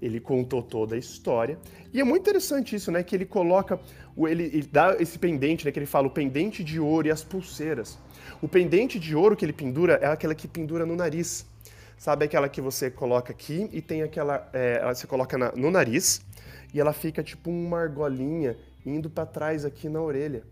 [0.00, 1.58] ele contou toda a história.
[1.92, 3.02] E é muito interessante isso, né?
[3.02, 3.80] Que ele coloca,
[4.16, 5.72] ele, ele dá esse pendente, né?
[5.72, 7.98] Que ele fala o pendente de ouro e as pulseiras.
[8.40, 11.46] O pendente de ouro que ele pendura é aquela que pendura no nariz.
[11.96, 14.48] Sabe aquela que você coloca aqui e tem aquela.
[14.52, 16.20] É, você coloca na, no nariz
[16.72, 18.56] e ela fica tipo uma argolinha
[18.86, 20.44] indo para trás aqui na orelha.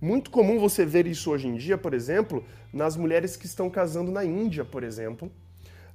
[0.00, 4.10] Muito comum você ver isso hoje em dia, por exemplo, nas mulheres que estão casando
[4.10, 5.30] na Índia, por exemplo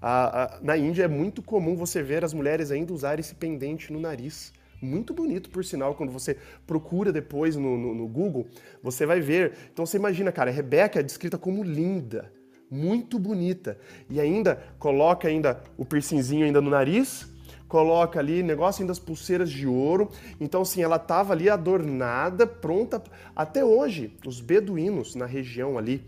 [0.02, 3.92] a, a, na Índia é muito comum você ver as mulheres ainda usarem esse pendente
[3.92, 4.54] no nariz.
[4.82, 8.48] Muito bonito, por sinal, quando você procura depois no, no, no Google,
[8.82, 9.54] você vai ver.
[9.74, 12.32] Então você imagina, cara, a Rebeca é descrita como linda,
[12.70, 13.78] muito bonita.
[14.08, 17.28] E ainda coloca ainda o piercingzinho ainda no nariz,
[17.68, 20.12] coloca ali negócio ainda as pulseiras de ouro.
[20.40, 23.02] Então, assim, ela estava ali adornada, pronta.
[23.36, 26.06] Até hoje, os beduínos na região ali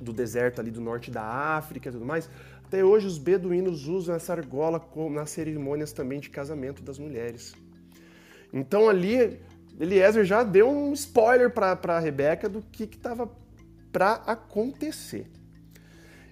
[0.00, 2.28] do deserto ali do norte da África e tudo mais,
[2.66, 7.54] até hoje, os beduínos usam essa argola nas cerimônias também de casamento das mulheres.
[8.52, 9.38] Então, ali,
[9.78, 13.30] Eliezer já deu um spoiler para Rebeca do que estava
[13.92, 15.30] para acontecer.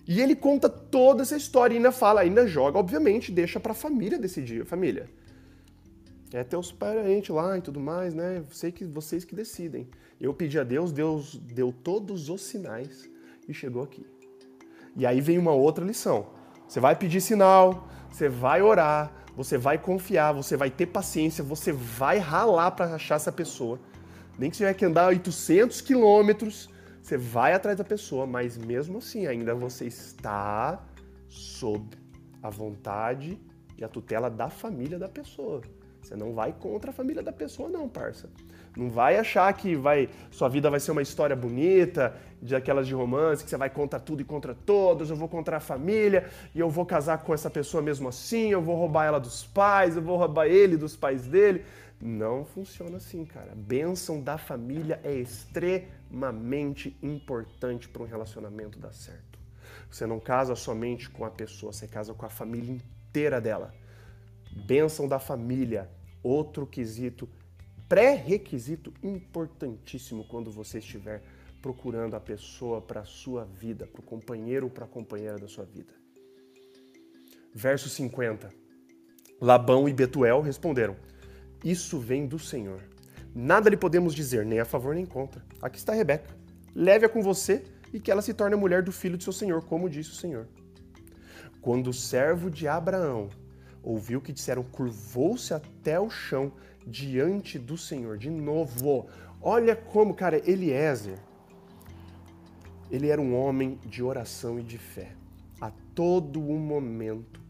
[0.08, 3.76] E ele conta toda essa história e ainda fala, ainda joga, obviamente, deixa para a
[3.76, 4.66] família decidir.
[4.66, 5.08] Família,
[6.32, 8.42] é teus parentes lá e tudo mais, né?
[8.50, 9.88] Sei que vocês que decidem.
[10.20, 13.08] Eu pedi a Deus, Deus deu todos os sinais
[13.48, 14.04] e chegou aqui.
[14.96, 16.26] E aí vem uma outra lição.
[16.68, 21.72] Você vai pedir sinal, você vai orar, você vai confiar, você vai ter paciência, você
[21.72, 23.78] vai ralar para achar essa pessoa.
[24.38, 26.68] Nem que você tiver que andar 800 quilômetros,
[27.02, 30.82] você vai atrás da pessoa, mas mesmo assim ainda você está
[31.28, 31.96] sob
[32.42, 33.38] a vontade
[33.76, 35.60] e a tutela da família da pessoa.
[36.00, 38.30] Você não vai contra a família da pessoa, não, parça.
[38.76, 42.94] Não vai achar que vai, sua vida vai ser uma história bonita, de aquelas de
[42.94, 46.60] romance, que você vai contra tudo e contra todos, eu vou contra a família, e
[46.60, 50.02] eu vou casar com essa pessoa mesmo assim, eu vou roubar ela dos pais, eu
[50.02, 51.64] vou roubar ele dos pais dele.
[52.00, 53.52] Não funciona assim, cara.
[53.52, 59.38] A bênção da família é extremamente importante para um relacionamento dar certo.
[59.90, 63.72] Você não casa somente com a pessoa, você casa com a família inteira dela.
[64.66, 65.88] Bênção da família
[66.24, 67.28] Outro quesito,
[67.94, 71.22] pré-requisito importantíssimo quando você estiver
[71.62, 75.46] procurando a pessoa para a sua vida, para o companheiro ou para a companheira da
[75.46, 75.94] sua vida.
[77.54, 78.50] Verso 50.
[79.40, 80.96] Labão e Betuel responderam:
[81.62, 82.82] Isso vem do Senhor.
[83.32, 85.44] Nada lhe podemos dizer, nem a favor nem contra.
[85.62, 86.36] Aqui está Rebeca.
[86.74, 89.62] Leve-a com você e que ela se torne a mulher do filho de seu senhor,
[89.66, 90.48] como disse o Senhor.
[91.60, 93.28] Quando o servo de Abraão
[93.84, 96.52] ouviu que disseram, curvou-se até o chão
[96.86, 98.18] diante do Senhor.
[98.18, 99.06] De novo,
[99.40, 101.18] olha como, cara, Eliezer,
[102.90, 105.12] ele era um homem de oração e de fé.
[105.60, 107.40] A todo o momento,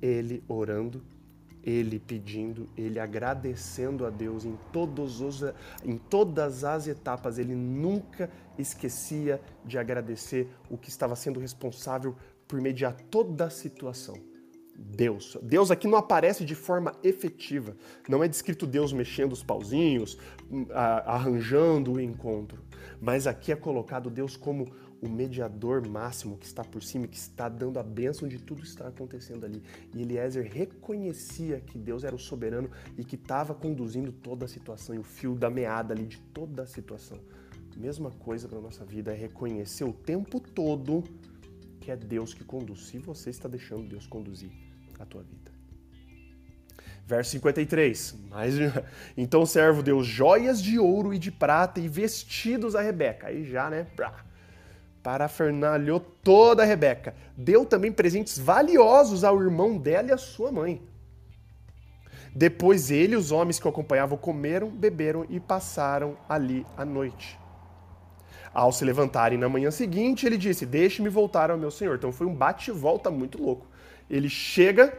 [0.00, 1.02] ele orando
[1.66, 5.42] ele pedindo, ele agradecendo a Deus em, todos os,
[5.84, 7.38] em todas as etapas.
[7.38, 12.14] Ele nunca esquecia de agradecer o que estava sendo responsável
[12.46, 14.14] por mediar toda a situação.
[14.78, 15.36] Deus.
[15.42, 17.76] Deus aqui não aparece de forma efetiva.
[18.08, 20.18] Não é descrito Deus mexendo os pauzinhos,
[21.04, 22.62] arranjando o encontro.
[23.00, 24.66] Mas aqui é colocado Deus como
[25.00, 28.68] o mediador máximo que está por cima, que está dando a bênção de tudo que
[28.68, 29.62] está acontecendo ali.
[29.94, 34.94] E Eliezer reconhecia que Deus era o soberano e que estava conduzindo toda a situação
[34.94, 37.18] e o fio da meada ali de toda a situação.
[37.76, 41.04] Mesma coisa para nossa vida é reconhecer o tempo todo
[41.86, 42.88] que é Deus que conduz.
[42.88, 44.50] Se você está deixando Deus conduzir
[44.98, 45.52] a tua vida.
[47.06, 48.16] Verso 53.
[48.28, 48.54] Mais...
[49.16, 53.28] Então o servo deu joias de ouro e de prata e vestidos a Rebeca.
[53.28, 53.86] Aí já, né?
[55.00, 57.14] parafernalhou toda a Rebeca.
[57.36, 60.82] Deu também presentes valiosos ao irmão dela e à sua mãe.
[62.34, 67.38] Depois ele e os homens que o acompanhavam comeram, beberam e passaram ali a noite.
[68.56, 71.96] Ao se levantarem na manhã seguinte, ele disse: Deixe-me voltar ao meu senhor.
[71.96, 73.66] Então foi um bate-volta muito louco.
[74.08, 74.98] Ele chega,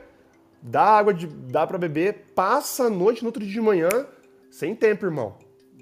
[0.62, 3.90] dá água, de, dá para beber, passa a noite no outro dia de manhã,
[4.52, 5.40] sem tempo, irmão.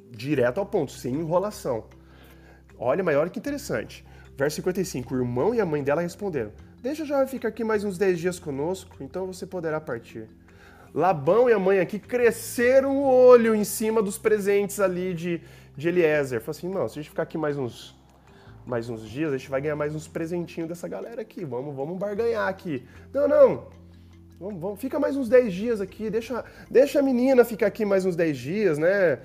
[0.10, 1.84] Direto ao ponto, sem enrolação.
[2.80, 4.06] Olha, maior que interessante.
[4.38, 7.98] Verso 55: O irmão e a mãe dela responderam: Deixa já ficar aqui mais uns
[7.98, 10.30] 10 dias conosco, então você poderá partir.
[10.94, 15.42] Labão e a mãe aqui cresceram o olho em cima dos presentes ali de,
[15.76, 16.42] de Eliezer.
[16.42, 17.96] Falaram assim: não, se a gente ficar aqui mais uns,
[18.66, 21.44] mais uns dias, a gente vai ganhar mais uns presentinhos dessa galera aqui.
[21.46, 22.88] Vamos, vamos barganhar aqui.
[23.14, 23.68] Não, não.
[24.40, 26.10] Vamos, vamos, fica mais uns 10 dias aqui.
[26.10, 29.20] Deixa, deixa a menina ficar aqui mais uns 10 dias, né?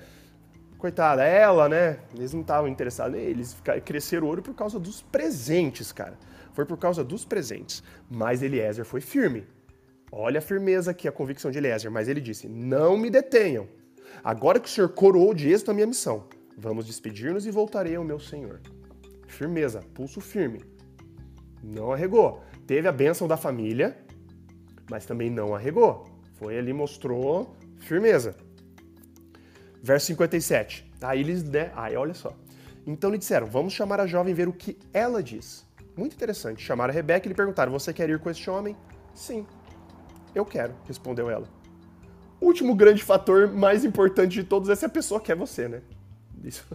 [0.81, 1.99] coitada, ela, né?
[2.15, 6.17] Eles não estavam interessados neles, cresceram ouro por causa dos presentes, cara.
[6.53, 7.83] Foi por causa dos presentes.
[8.09, 9.45] Mas Eliezer foi firme.
[10.11, 11.91] Olha a firmeza aqui, a convicção de Eliezer.
[11.91, 13.67] Mas ele disse: Não me detenham.
[14.23, 16.25] Agora que o Senhor coroou de êxito a minha missão,
[16.57, 18.59] vamos despedir-nos e voltarei ao meu Senhor.
[19.27, 20.61] Firmeza, pulso firme.
[21.63, 22.43] Não arregou.
[22.67, 23.97] Teve a bênção da família,
[24.89, 26.05] mas também não arregou.
[26.35, 28.35] Foi ali, mostrou firmeza.
[29.81, 30.91] Verso 57.
[31.01, 31.71] Aí eles, né?
[31.75, 32.35] Aí olha só.
[32.85, 35.65] Então lhe disseram: Vamos chamar a jovem ver o que ela diz.
[35.95, 36.63] Muito interessante.
[36.63, 38.75] Chamaram a Rebeca e lhe perguntaram: Você quer ir com este homem?
[39.13, 39.45] Sim.
[40.33, 41.47] Eu quero, respondeu ela.
[42.39, 45.81] Último grande fator mais importante de todos é se a pessoa quer você, né?
[46.43, 46.65] Isso.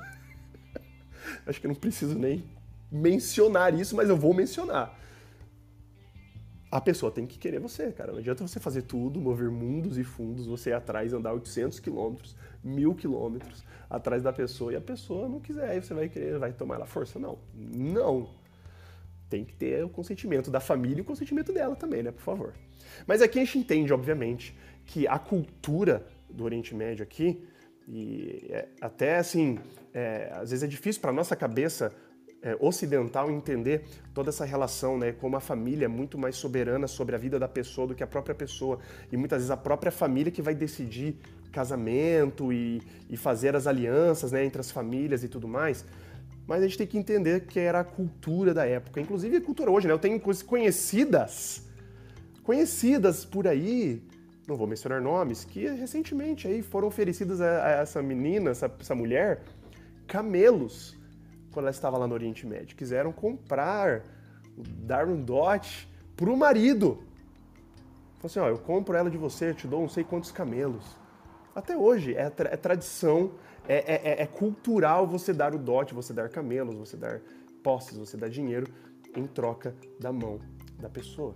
[1.46, 2.44] Acho que não preciso nem
[2.90, 4.96] mencionar isso, mas eu vou mencionar
[6.70, 8.12] a pessoa tem que querer você, cara.
[8.12, 12.36] Não adianta você fazer tudo, mover mundos e fundos, você ir atrás, andar 800 quilômetros,
[12.62, 16.52] mil quilômetros atrás da pessoa e a pessoa não quiser, aí você vai querer, vai
[16.52, 17.18] tomar ela força.
[17.18, 18.28] Não, não.
[19.30, 22.52] Tem que ter o consentimento da família e o consentimento dela também, né, por favor.
[23.06, 27.44] Mas aqui a gente entende, obviamente, que a cultura do Oriente Médio aqui,
[27.88, 29.58] e é, até assim,
[29.94, 31.92] é, às vezes é difícil para nossa cabeça
[32.42, 37.14] é, ocidental entender toda essa relação, né, como a família é muito mais soberana sobre
[37.14, 38.78] a vida da pessoa do que a própria pessoa.
[39.10, 41.16] E muitas vezes a própria família que vai decidir
[41.52, 45.84] casamento e, e fazer as alianças né, entre as famílias e tudo mais.
[46.46, 49.70] Mas a gente tem que entender que era a cultura da época, inclusive a cultura
[49.70, 49.92] hoje, né?
[49.92, 51.62] Eu tenho coisas conhecidas,
[52.44, 54.00] conhecidas por aí,
[54.46, 58.94] não vou mencionar nomes, que recentemente aí foram oferecidas a, a essa menina, essa, essa
[58.94, 59.42] mulher,
[60.06, 60.96] camelos
[61.50, 62.76] quando ela estava lá no Oriente Médio.
[62.76, 64.04] Quiseram comprar,
[64.56, 67.02] dar um dote para o marido.
[68.18, 70.84] Falou assim, ó, eu compro ela de você, eu te dou não sei quantos camelos.
[71.54, 73.32] Até hoje é, tra é tradição,
[73.66, 77.20] é, é, é, é, cultural você dar o dote, você dar camelos, você dar
[77.62, 78.68] posses, você dar dinheiro
[79.14, 80.38] em troca da mão
[80.78, 81.34] da pessoa.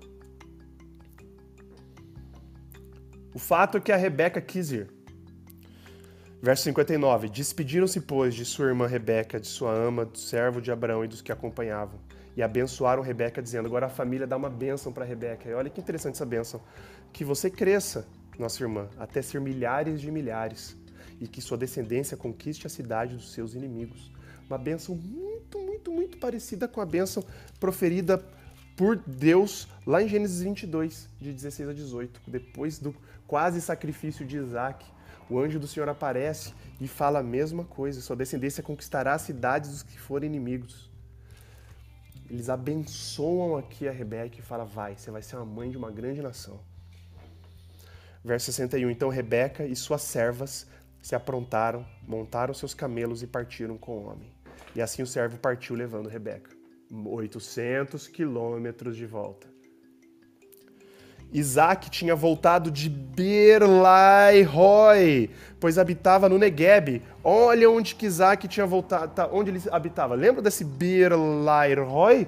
[3.35, 4.91] O fato é que a Rebeca quis ir.
[6.43, 7.28] Verso 59.
[7.28, 11.20] Despediram-se, pois, de sua irmã Rebeca, de sua ama, do servo de Abraão e dos
[11.20, 12.01] que acompanhavam.
[12.37, 15.49] E abençoaram Rebeca, dizendo: Agora a família dá uma bênção para Rebeca.
[15.49, 16.61] E olha que interessante essa bênção.
[17.12, 18.07] Que você cresça
[18.41, 20.76] nossa irmã, até ser milhares de milhares,
[21.20, 24.11] e que sua descendência conquiste a cidade dos seus inimigos.
[24.49, 27.22] Uma bênção muito, muito, muito parecida com a bênção
[27.61, 28.24] proferida
[28.76, 32.95] por Deus lá em Gênesis 22, de 16 a 18, depois do
[33.31, 34.85] quase sacrifício de Isaac.
[35.31, 39.70] O anjo do Senhor aparece e fala a mesma coisa: sua descendência conquistará as cidades
[39.70, 40.91] dos que forem inimigos.
[42.28, 45.93] Eles abençoam aqui a Rebeca e fala: vai, você vai ser uma mãe de uma
[45.93, 46.59] grande nação.
[48.24, 48.91] Verso 61.
[48.91, 50.66] Então Rebeca e suas servas
[51.01, 54.33] se aprontaram, montaram seus camelos e partiram com o homem.
[54.74, 56.51] E assim o servo partiu levando Rebeca.
[56.93, 59.59] 800 quilômetros de volta.
[61.33, 63.61] Isaac tinha voltado de Berlairoi,
[65.59, 67.03] pois habitava no Negueb.
[67.22, 70.14] Olha onde que Isaac tinha voltado, tá, onde ele habitava.
[70.14, 72.26] Lembra desse Berlairoi?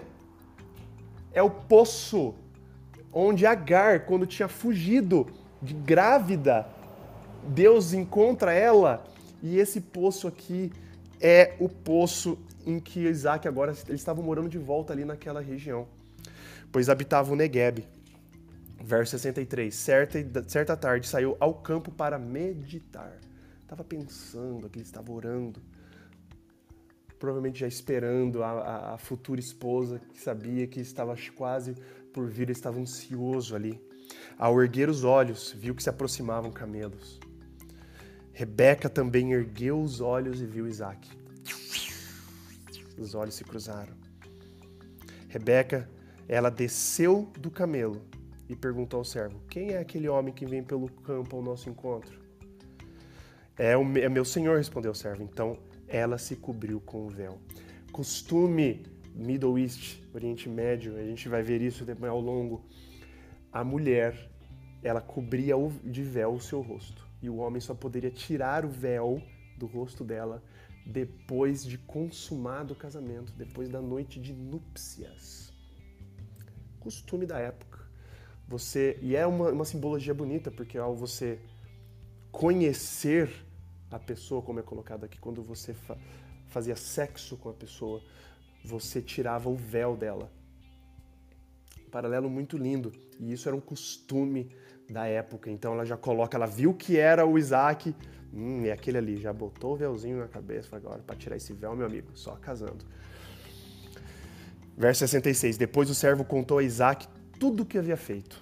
[1.33, 2.35] É o poço
[3.13, 5.27] onde Agar, quando tinha fugido
[5.61, 6.67] de grávida,
[7.43, 9.05] Deus encontra ela
[9.43, 10.73] e esse poço aqui
[11.21, 15.87] é o poço em que Isaac agora eles estavam morando de volta ali naquela região,
[16.71, 17.85] pois habitava o Negueb.
[18.83, 19.73] Verso 63.
[19.73, 23.17] Certa, certa tarde saiu ao campo para meditar.
[23.63, 25.63] Estava pensando, aqui estava orando,
[27.19, 31.75] provavelmente já esperando a, a, a, futura esposa, que sabia que estava quase
[32.13, 33.81] por vir, estava ansioso ali.
[34.37, 37.21] Ao erguer os olhos, viu que se aproximavam camelos.
[38.33, 41.09] Rebeca também ergueu os olhos e viu Isaac.
[42.99, 43.95] Os olhos se cruzaram.
[45.29, 45.89] Rebeca,
[46.29, 48.03] ela desceu do camelo
[48.53, 52.21] e perguntou ao servo: Quem é aquele homem que vem pelo campo ao nosso encontro?
[53.57, 55.23] É, o, é meu senhor, respondeu o servo.
[55.23, 57.39] Então ela se cobriu com o véu.
[57.91, 58.85] Costume
[59.15, 62.65] Middle East, Oriente Médio, a gente vai ver isso ao longo.
[63.51, 64.31] A mulher,
[64.83, 67.07] ela cobria de véu o seu rosto.
[67.23, 69.23] E o homem só poderia tirar o véu
[69.57, 70.43] do rosto dela
[70.85, 75.53] depois de consumado o casamento, depois da noite de núpcias.
[76.81, 77.82] Costume da época.
[78.49, 81.39] Você e é uma, uma simbologia bonita porque ao você
[82.31, 83.31] conhecer
[83.91, 85.97] a pessoa, como é colocado aqui, quando você fa
[86.49, 88.03] fazia sexo com a pessoa,
[88.63, 90.31] você tirava o véu dela.
[91.91, 92.93] Paralelo muito lindo.
[93.19, 94.51] E isso era um costume
[94.89, 95.51] da época.
[95.51, 97.95] Então ela já coloca, ela viu que era o Isaac,
[98.33, 101.75] hum, é aquele ali, já botou o véuzinho na cabeça, agora para tirar esse véu,
[101.75, 102.85] meu amigo, só casando.
[104.77, 105.57] Verso 66.
[105.57, 107.07] Depois o servo contou a Isaac
[107.43, 108.41] tudo o que havia feito.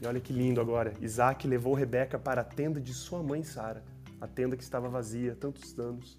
[0.00, 0.94] E olha que lindo agora.
[1.00, 3.82] Isaac levou Rebeca para a tenda de sua mãe Sara,
[4.20, 6.16] a tenda que estava vazia tantos anos.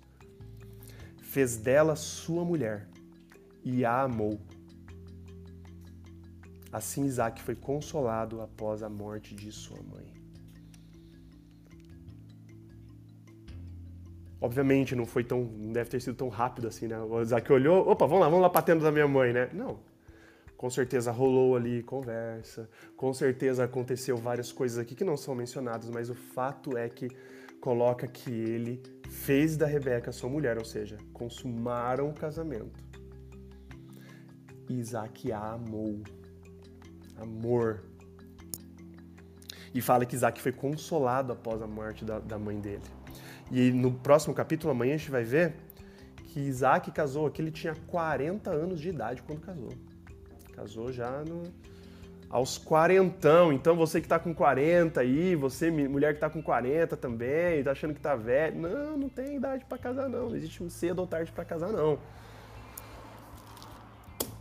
[1.21, 2.89] Fez dela sua mulher
[3.63, 4.37] e a amou.
[6.73, 10.13] Assim Isaac foi consolado após a morte de sua mãe.
[14.41, 16.99] Obviamente não foi tão, não deve ter sido tão rápido assim, né?
[16.99, 19.49] O Isaac olhou, opa, vamos lá, vamos lá para a tenda da minha mãe, né?
[19.53, 19.79] Não,
[20.61, 25.89] com certeza rolou ali conversa, com certeza aconteceu várias coisas aqui que não são mencionadas,
[25.89, 27.09] mas o fato é que
[27.59, 32.79] coloca que ele fez da Rebeca sua mulher, ou seja, consumaram o casamento.
[34.69, 36.03] Isaac a amou.
[37.17, 37.83] Amor.
[39.73, 42.83] E fala que Isaac foi consolado após a morte da, da mãe dele.
[43.49, 45.55] E no próximo capítulo, amanhã, a gente vai ver
[46.27, 49.71] que Isaac casou aqui, ele tinha 40 anos de idade quando casou.
[50.61, 51.41] Casou já no,
[52.29, 53.51] aos quarentão.
[53.51, 57.71] Então você que está com 40 aí, você mulher que está com 40 também, está
[57.71, 60.29] achando que está velho, não, não tem idade para casar não.
[60.29, 61.97] Não existe um cedo ou tarde para casar não.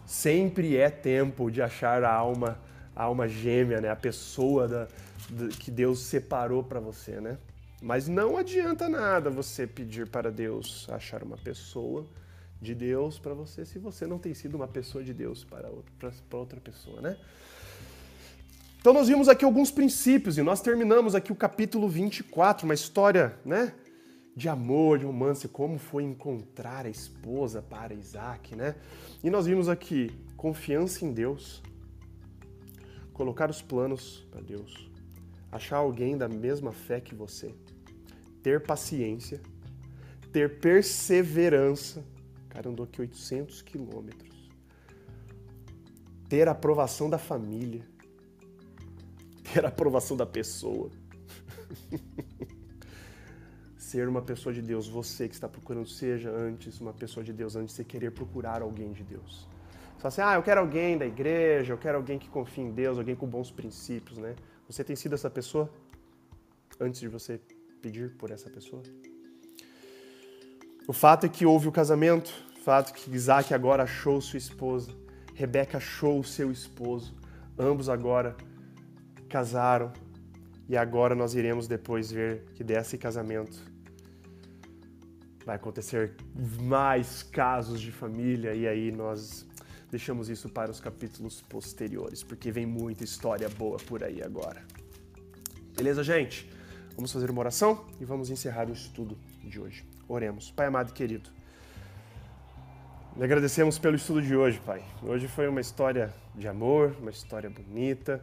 [0.05, 2.59] Sempre é tempo de achar a alma,
[2.95, 3.89] a alma gêmea, né?
[3.89, 4.89] A pessoa da,
[5.31, 7.39] da que Deus separou para você, né?
[7.81, 12.05] Mas não adianta nada você pedir para Deus achar uma pessoa
[12.61, 16.13] de Deus para você se você não tem sido uma pessoa de Deus para outra,
[16.29, 17.17] para outra pessoa, né?
[18.81, 23.39] Então nós vimos aqui alguns princípios e nós terminamos aqui o capítulo 24, uma história,
[23.45, 23.75] né?
[24.35, 28.75] De amor, de romance, como foi encontrar a esposa para Isaac, né?
[29.23, 31.63] E nós vimos aqui confiança em Deus,
[33.13, 34.91] colocar os planos para Deus,
[35.53, 37.55] achar alguém da mesma fé que você,
[38.43, 39.43] ter paciência,
[40.33, 42.03] ter perseverança,
[42.51, 44.51] cara andou aqui 800 quilômetros.
[46.29, 47.83] Ter a aprovação da família.
[49.53, 50.91] Ter a aprovação da pessoa.
[53.79, 54.87] Ser uma pessoa de Deus.
[54.87, 58.61] Você que está procurando, seja antes uma pessoa de Deus, antes de você querer procurar
[58.63, 59.49] alguém de Deus.
[59.99, 62.99] Fala assim, ah, eu quero alguém da igreja, eu quero alguém que confie em Deus,
[62.99, 64.35] alguém com bons princípios, né?
[64.69, 65.71] Você tem sido essa pessoa?
[66.81, 67.39] antes de você
[67.83, 68.83] pedir por essa pessoa?
[70.91, 74.39] O fato é que houve o casamento, o fato é que Isaac agora achou sua
[74.39, 74.91] esposa,
[75.37, 77.15] Rebeca achou seu esposo,
[77.57, 78.37] ambos agora
[79.29, 79.93] casaram
[80.69, 83.57] e agora nós iremos depois ver que desse casamento
[85.47, 86.17] vai acontecer
[86.61, 89.47] mais casos de família e aí nós
[89.93, 94.61] deixamos isso para os capítulos posteriores, porque vem muita história boa por aí agora.
[95.77, 96.51] Beleza, gente?
[96.97, 99.90] Vamos fazer uma oração e vamos encerrar o estudo de hoje.
[100.11, 100.51] Oremos.
[100.51, 101.31] Pai amado e querido,
[103.17, 104.85] lhe agradecemos pelo estudo de hoje, Pai.
[105.05, 108.21] Hoje foi uma história de amor, uma história bonita,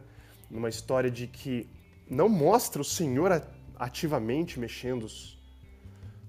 [0.50, 1.66] uma história de que
[2.06, 3.42] não mostra o Senhor
[3.78, 5.38] ativamente mexendo os,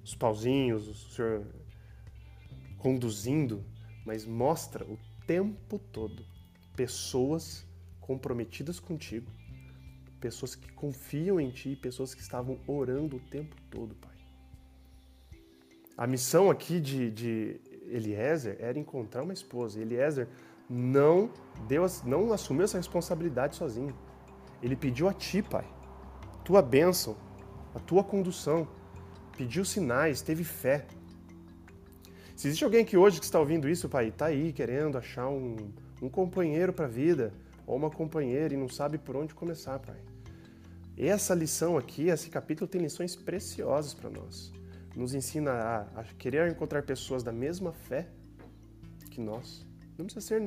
[0.02, 1.46] os pauzinhos, o Senhor
[2.78, 3.62] conduzindo,
[4.06, 4.98] mas mostra o
[5.28, 6.26] tempo todo
[6.74, 7.68] pessoas
[8.00, 9.30] comprometidas contigo,
[10.22, 14.19] pessoas que confiam em ti, pessoas que estavam orando o tempo todo, Pai.
[16.00, 19.82] A missão aqui de, de Eliezer era encontrar uma esposa.
[19.82, 20.30] Eliezer
[20.70, 21.30] não
[21.68, 23.94] deu, não assumiu essa responsabilidade sozinho.
[24.64, 25.68] Ele pediu a ti, Pai,
[26.46, 27.18] tua bênção,
[27.76, 28.66] a tua condução.
[29.36, 30.86] Pediu sinais, teve fé.
[32.34, 35.58] Se existe alguém que hoje que está ouvindo isso, Pai, está aí querendo achar um,
[36.02, 37.34] um companheiro para a vida,
[37.68, 39.98] ou uma companheira e não sabe por onde começar, Pai.
[40.98, 44.58] Essa lição aqui, esse capítulo tem lições preciosas para nós.
[44.96, 48.08] Nos ensina a, a querer encontrar pessoas da mesma fé
[49.12, 49.66] que nós.
[49.98, 50.42] Não precisa ser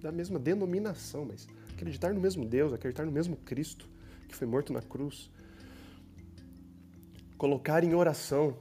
[0.00, 3.88] da mesma denominação, mas acreditar no mesmo Deus, acreditar no mesmo Cristo
[4.28, 5.30] que foi morto na cruz.
[7.38, 8.56] Colocar em oração,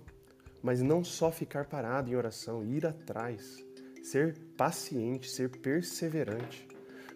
[0.62, 3.64] mas não só ficar parado em oração, ir atrás,
[4.04, 6.68] ser paciente, ser perseverante.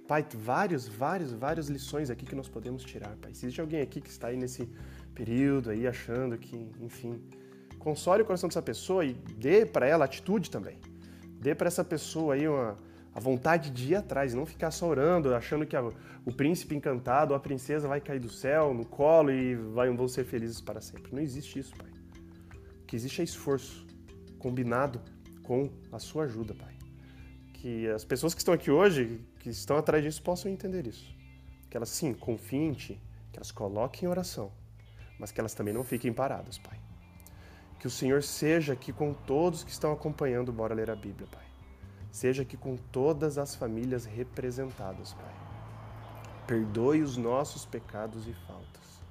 [0.08, 3.32] Pai, vários, vários, várias lições aqui que nós podemos tirar, Pai.
[3.32, 4.70] Existe alguém aqui que está aí nesse
[5.14, 7.22] período aí achando que, enfim,
[7.88, 10.78] console o coração dessa pessoa e dê para ela atitude também.
[11.40, 12.78] Dê para essa pessoa aí uma,
[13.16, 15.82] a vontade de ir atrás, não ficar só orando, achando que a,
[16.26, 20.06] o príncipe encantado ou a princesa vai cair do céu no colo e vai, vão
[20.06, 21.16] ser felizes para sempre.
[21.16, 21.90] Não existe isso, Pai.
[22.82, 23.88] O que existe é esforço,
[24.38, 25.00] combinado
[25.42, 26.76] com a sua ajuda, Pai.
[27.54, 31.16] Que as pessoas que estão aqui hoje, que estão atrás disso, possam entender isso.
[31.70, 34.52] Que elas, sim, confiem em Ti, que elas coloquem em oração,
[35.18, 36.87] mas que elas também não fiquem paradas, Pai.
[37.80, 41.48] Que o Senhor seja aqui com todos que estão acompanhando Bora Ler a Bíblia, Pai
[42.18, 45.36] seja aqui com todas as famílias representadas, Pai.
[46.48, 49.02] Perdoe os nossos pecados e faltas.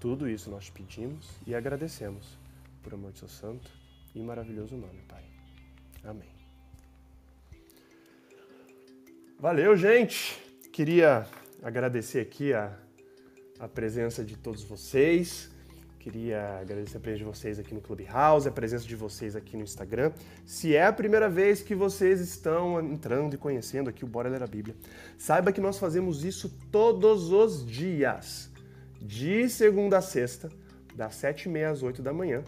[0.00, 2.36] Tudo isso nós pedimos e agradecemos
[2.82, 3.70] por amor de seu santo
[4.12, 5.22] e maravilhoso nome, Pai.
[6.02, 6.30] Amém.
[9.38, 10.36] Valeu, gente!
[10.72, 11.28] Queria
[11.62, 12.76] agradecer aqui a,
[13.60, 15.48] a presença de todos vocês.
[16.00, 19.62] Queria agradecer a presença de vocês aqui no Clubhouse, a presença de vocês aqui no
[19.62, 20.12] Instagram.
[20.46, 24.42] Se é a primeira vez que vocês estão entrando e conhecendo aqui o Bora Ler
[24.42, 24.74] a Bíblia,
[25.18, 28.50] saiba que nós fazemos isso todos os dias,
[28.98, 30.48] de segunda a sexta,
[30.96, 32.42] das sete e meia às oito da manhã,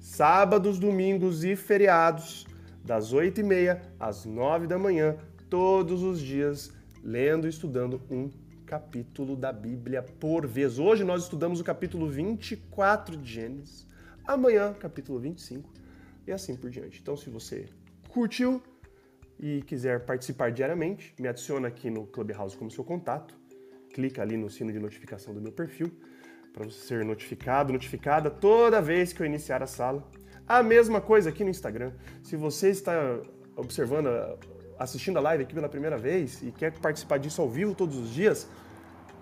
[0.00, 2.44] sábados, domingos e feriados,
[2.84, 5.16] das oito e meia às nove da manhã,
[5.48, 6.72] todos os dias,
[7.04, 8.28] lendo e estudando um
[8.70, 10.78] capítulo da Bíblia por vez.
[10.78, 13.84] Hoje nós estudamos o capítulo 24 de Gênesis,
[14.24, 15.68] amanhã, capítulo 25,
[16.24, 17.00] e assim por diante.
[17.02, 17.66] Então, se você
[18.10, 18.62] curtiu
[19.40, 23.34] e quiser participar diariamente, me adiciona aqui no Clubhouse como seu contato,
[23.92, 25.90] clica ali no sino de notificação do meu perfil
[26.52, 30.08] para você ser notificado, notificada toda vez que eu iniciar a sala.
[30.46, 31.92] A mesma coisa aqui no Instagram.
[32.22, 33.20] Se você está
[33.56, 34.06] observando
[34.80, 38.08] assistindo a live aqui pela primeira vez e quer participar disso ao vivo todos os
[38.08, 38.48] dias,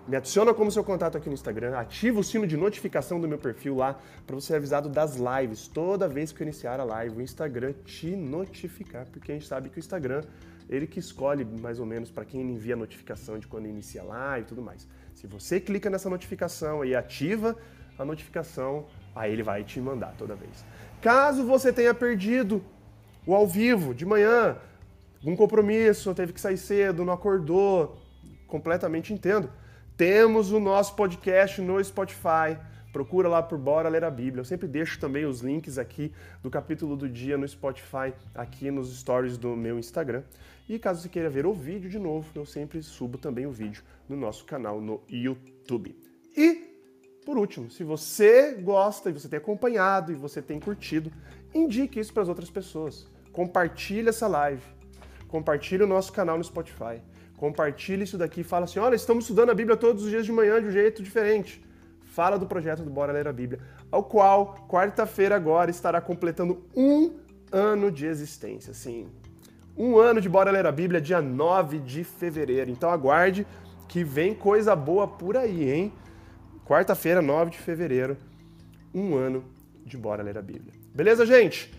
[0.07, 3.37] me adiciona como seu contato aqui no Instagram, ativa o sino de notificação do meu
[3.37, 5.67] perfil lá para você ser avisado das lives.
[5.67, 9.69] Toda vez que eu iniciar a live, o Instagram te notificar, porque a gente sabe
[9.69, 10.23] que o Instagram,
[10.69, 14.05] ele que escolhe mais ou menos para quem envia a notificação de quando inicia a
[14.05, 14.87] live e tudo mais.
[15.13, 17.55] Se você clica nessa notificação e ativa
[17.97, 20.65] a notificação, aí ele vai te mandar toda vez.
[21.01, 22.63] Caso você tenha perdido
[23.27, 24.57] o ao vivo de manhã,
[25.19, 27.97] algum compromisso, teve que sair cedo, não acordou,
[28.47, 29.51] completamente entendo.
[29.95, 32.57] Temos o nosso podcast no Spotify.
[32.91, 34.41] Procura lá por Bora Ler a Bíblia.
[34.41, 36.11] Eu sempre deixo também os links aqui
[36.41, 40.23] do capítulo do dia no Spotify, aqui nos stories do meu Instagram.
[40.67, 43.83] E caso você queira ver o vídeo de novo, eu sempre subo também o vídeo
[44.07, 45.95] no nosso canal no YouTube.
[46.35, 46.75] E,
[47.25, 51.11] por último, se você gosta e você tem acompanhado e você tem curtido,
[51.53, 53.07] indique isso para as outras pessoas.
[53.31, 54.78] Compartilhe essa live
[55.29, 57.01] compartilhe o nosso canal no Spotify.
[57.37, 60.61] Compartilhe isso daqui, fala assim: olha, estamos estudando a Bíblia todos os dias de manhã
[60.61, 61.63] de um jeito diferente.
[62.03, 67.13] fala do projeto do Bora Ler a Bíblia, ao qual, quarta-feira agora, estará completando um
[67.51, 68.73] ano de existência.
[68.73, 69.07] Sim,
[69.77, 72.69] um ano de Bora Ler a Bíblia, dia 9 de fevereiro.
[72.69, 73.47] Então aguarde
[73.87, 75.93] que vem coisa boa por aí, hein?
[76.65, 78.17] Quarta-feira, 9 de fevereiro,
[78.93, 79.45] um ano
[79.85, 80.73] de Bora Ler a Bíblia.
[80.93, 81.73] Beleza, gente?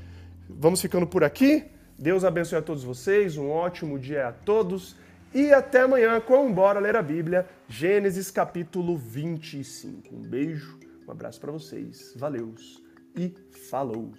[0.49, 1.65] Vamos ficando por aqui.
[2.01, 4.97] Deus abençoe a todos vocês, um ótimo dia a todos
[5.35, 10.17] e até amanhã com Bora Ler a Bíblia, Gênesis capítulo 25.
[10.17, 12.83] Um beijo, um abraço para vocês, valeus
[13.15, 13.35] e
[13.69, 14.15] falou!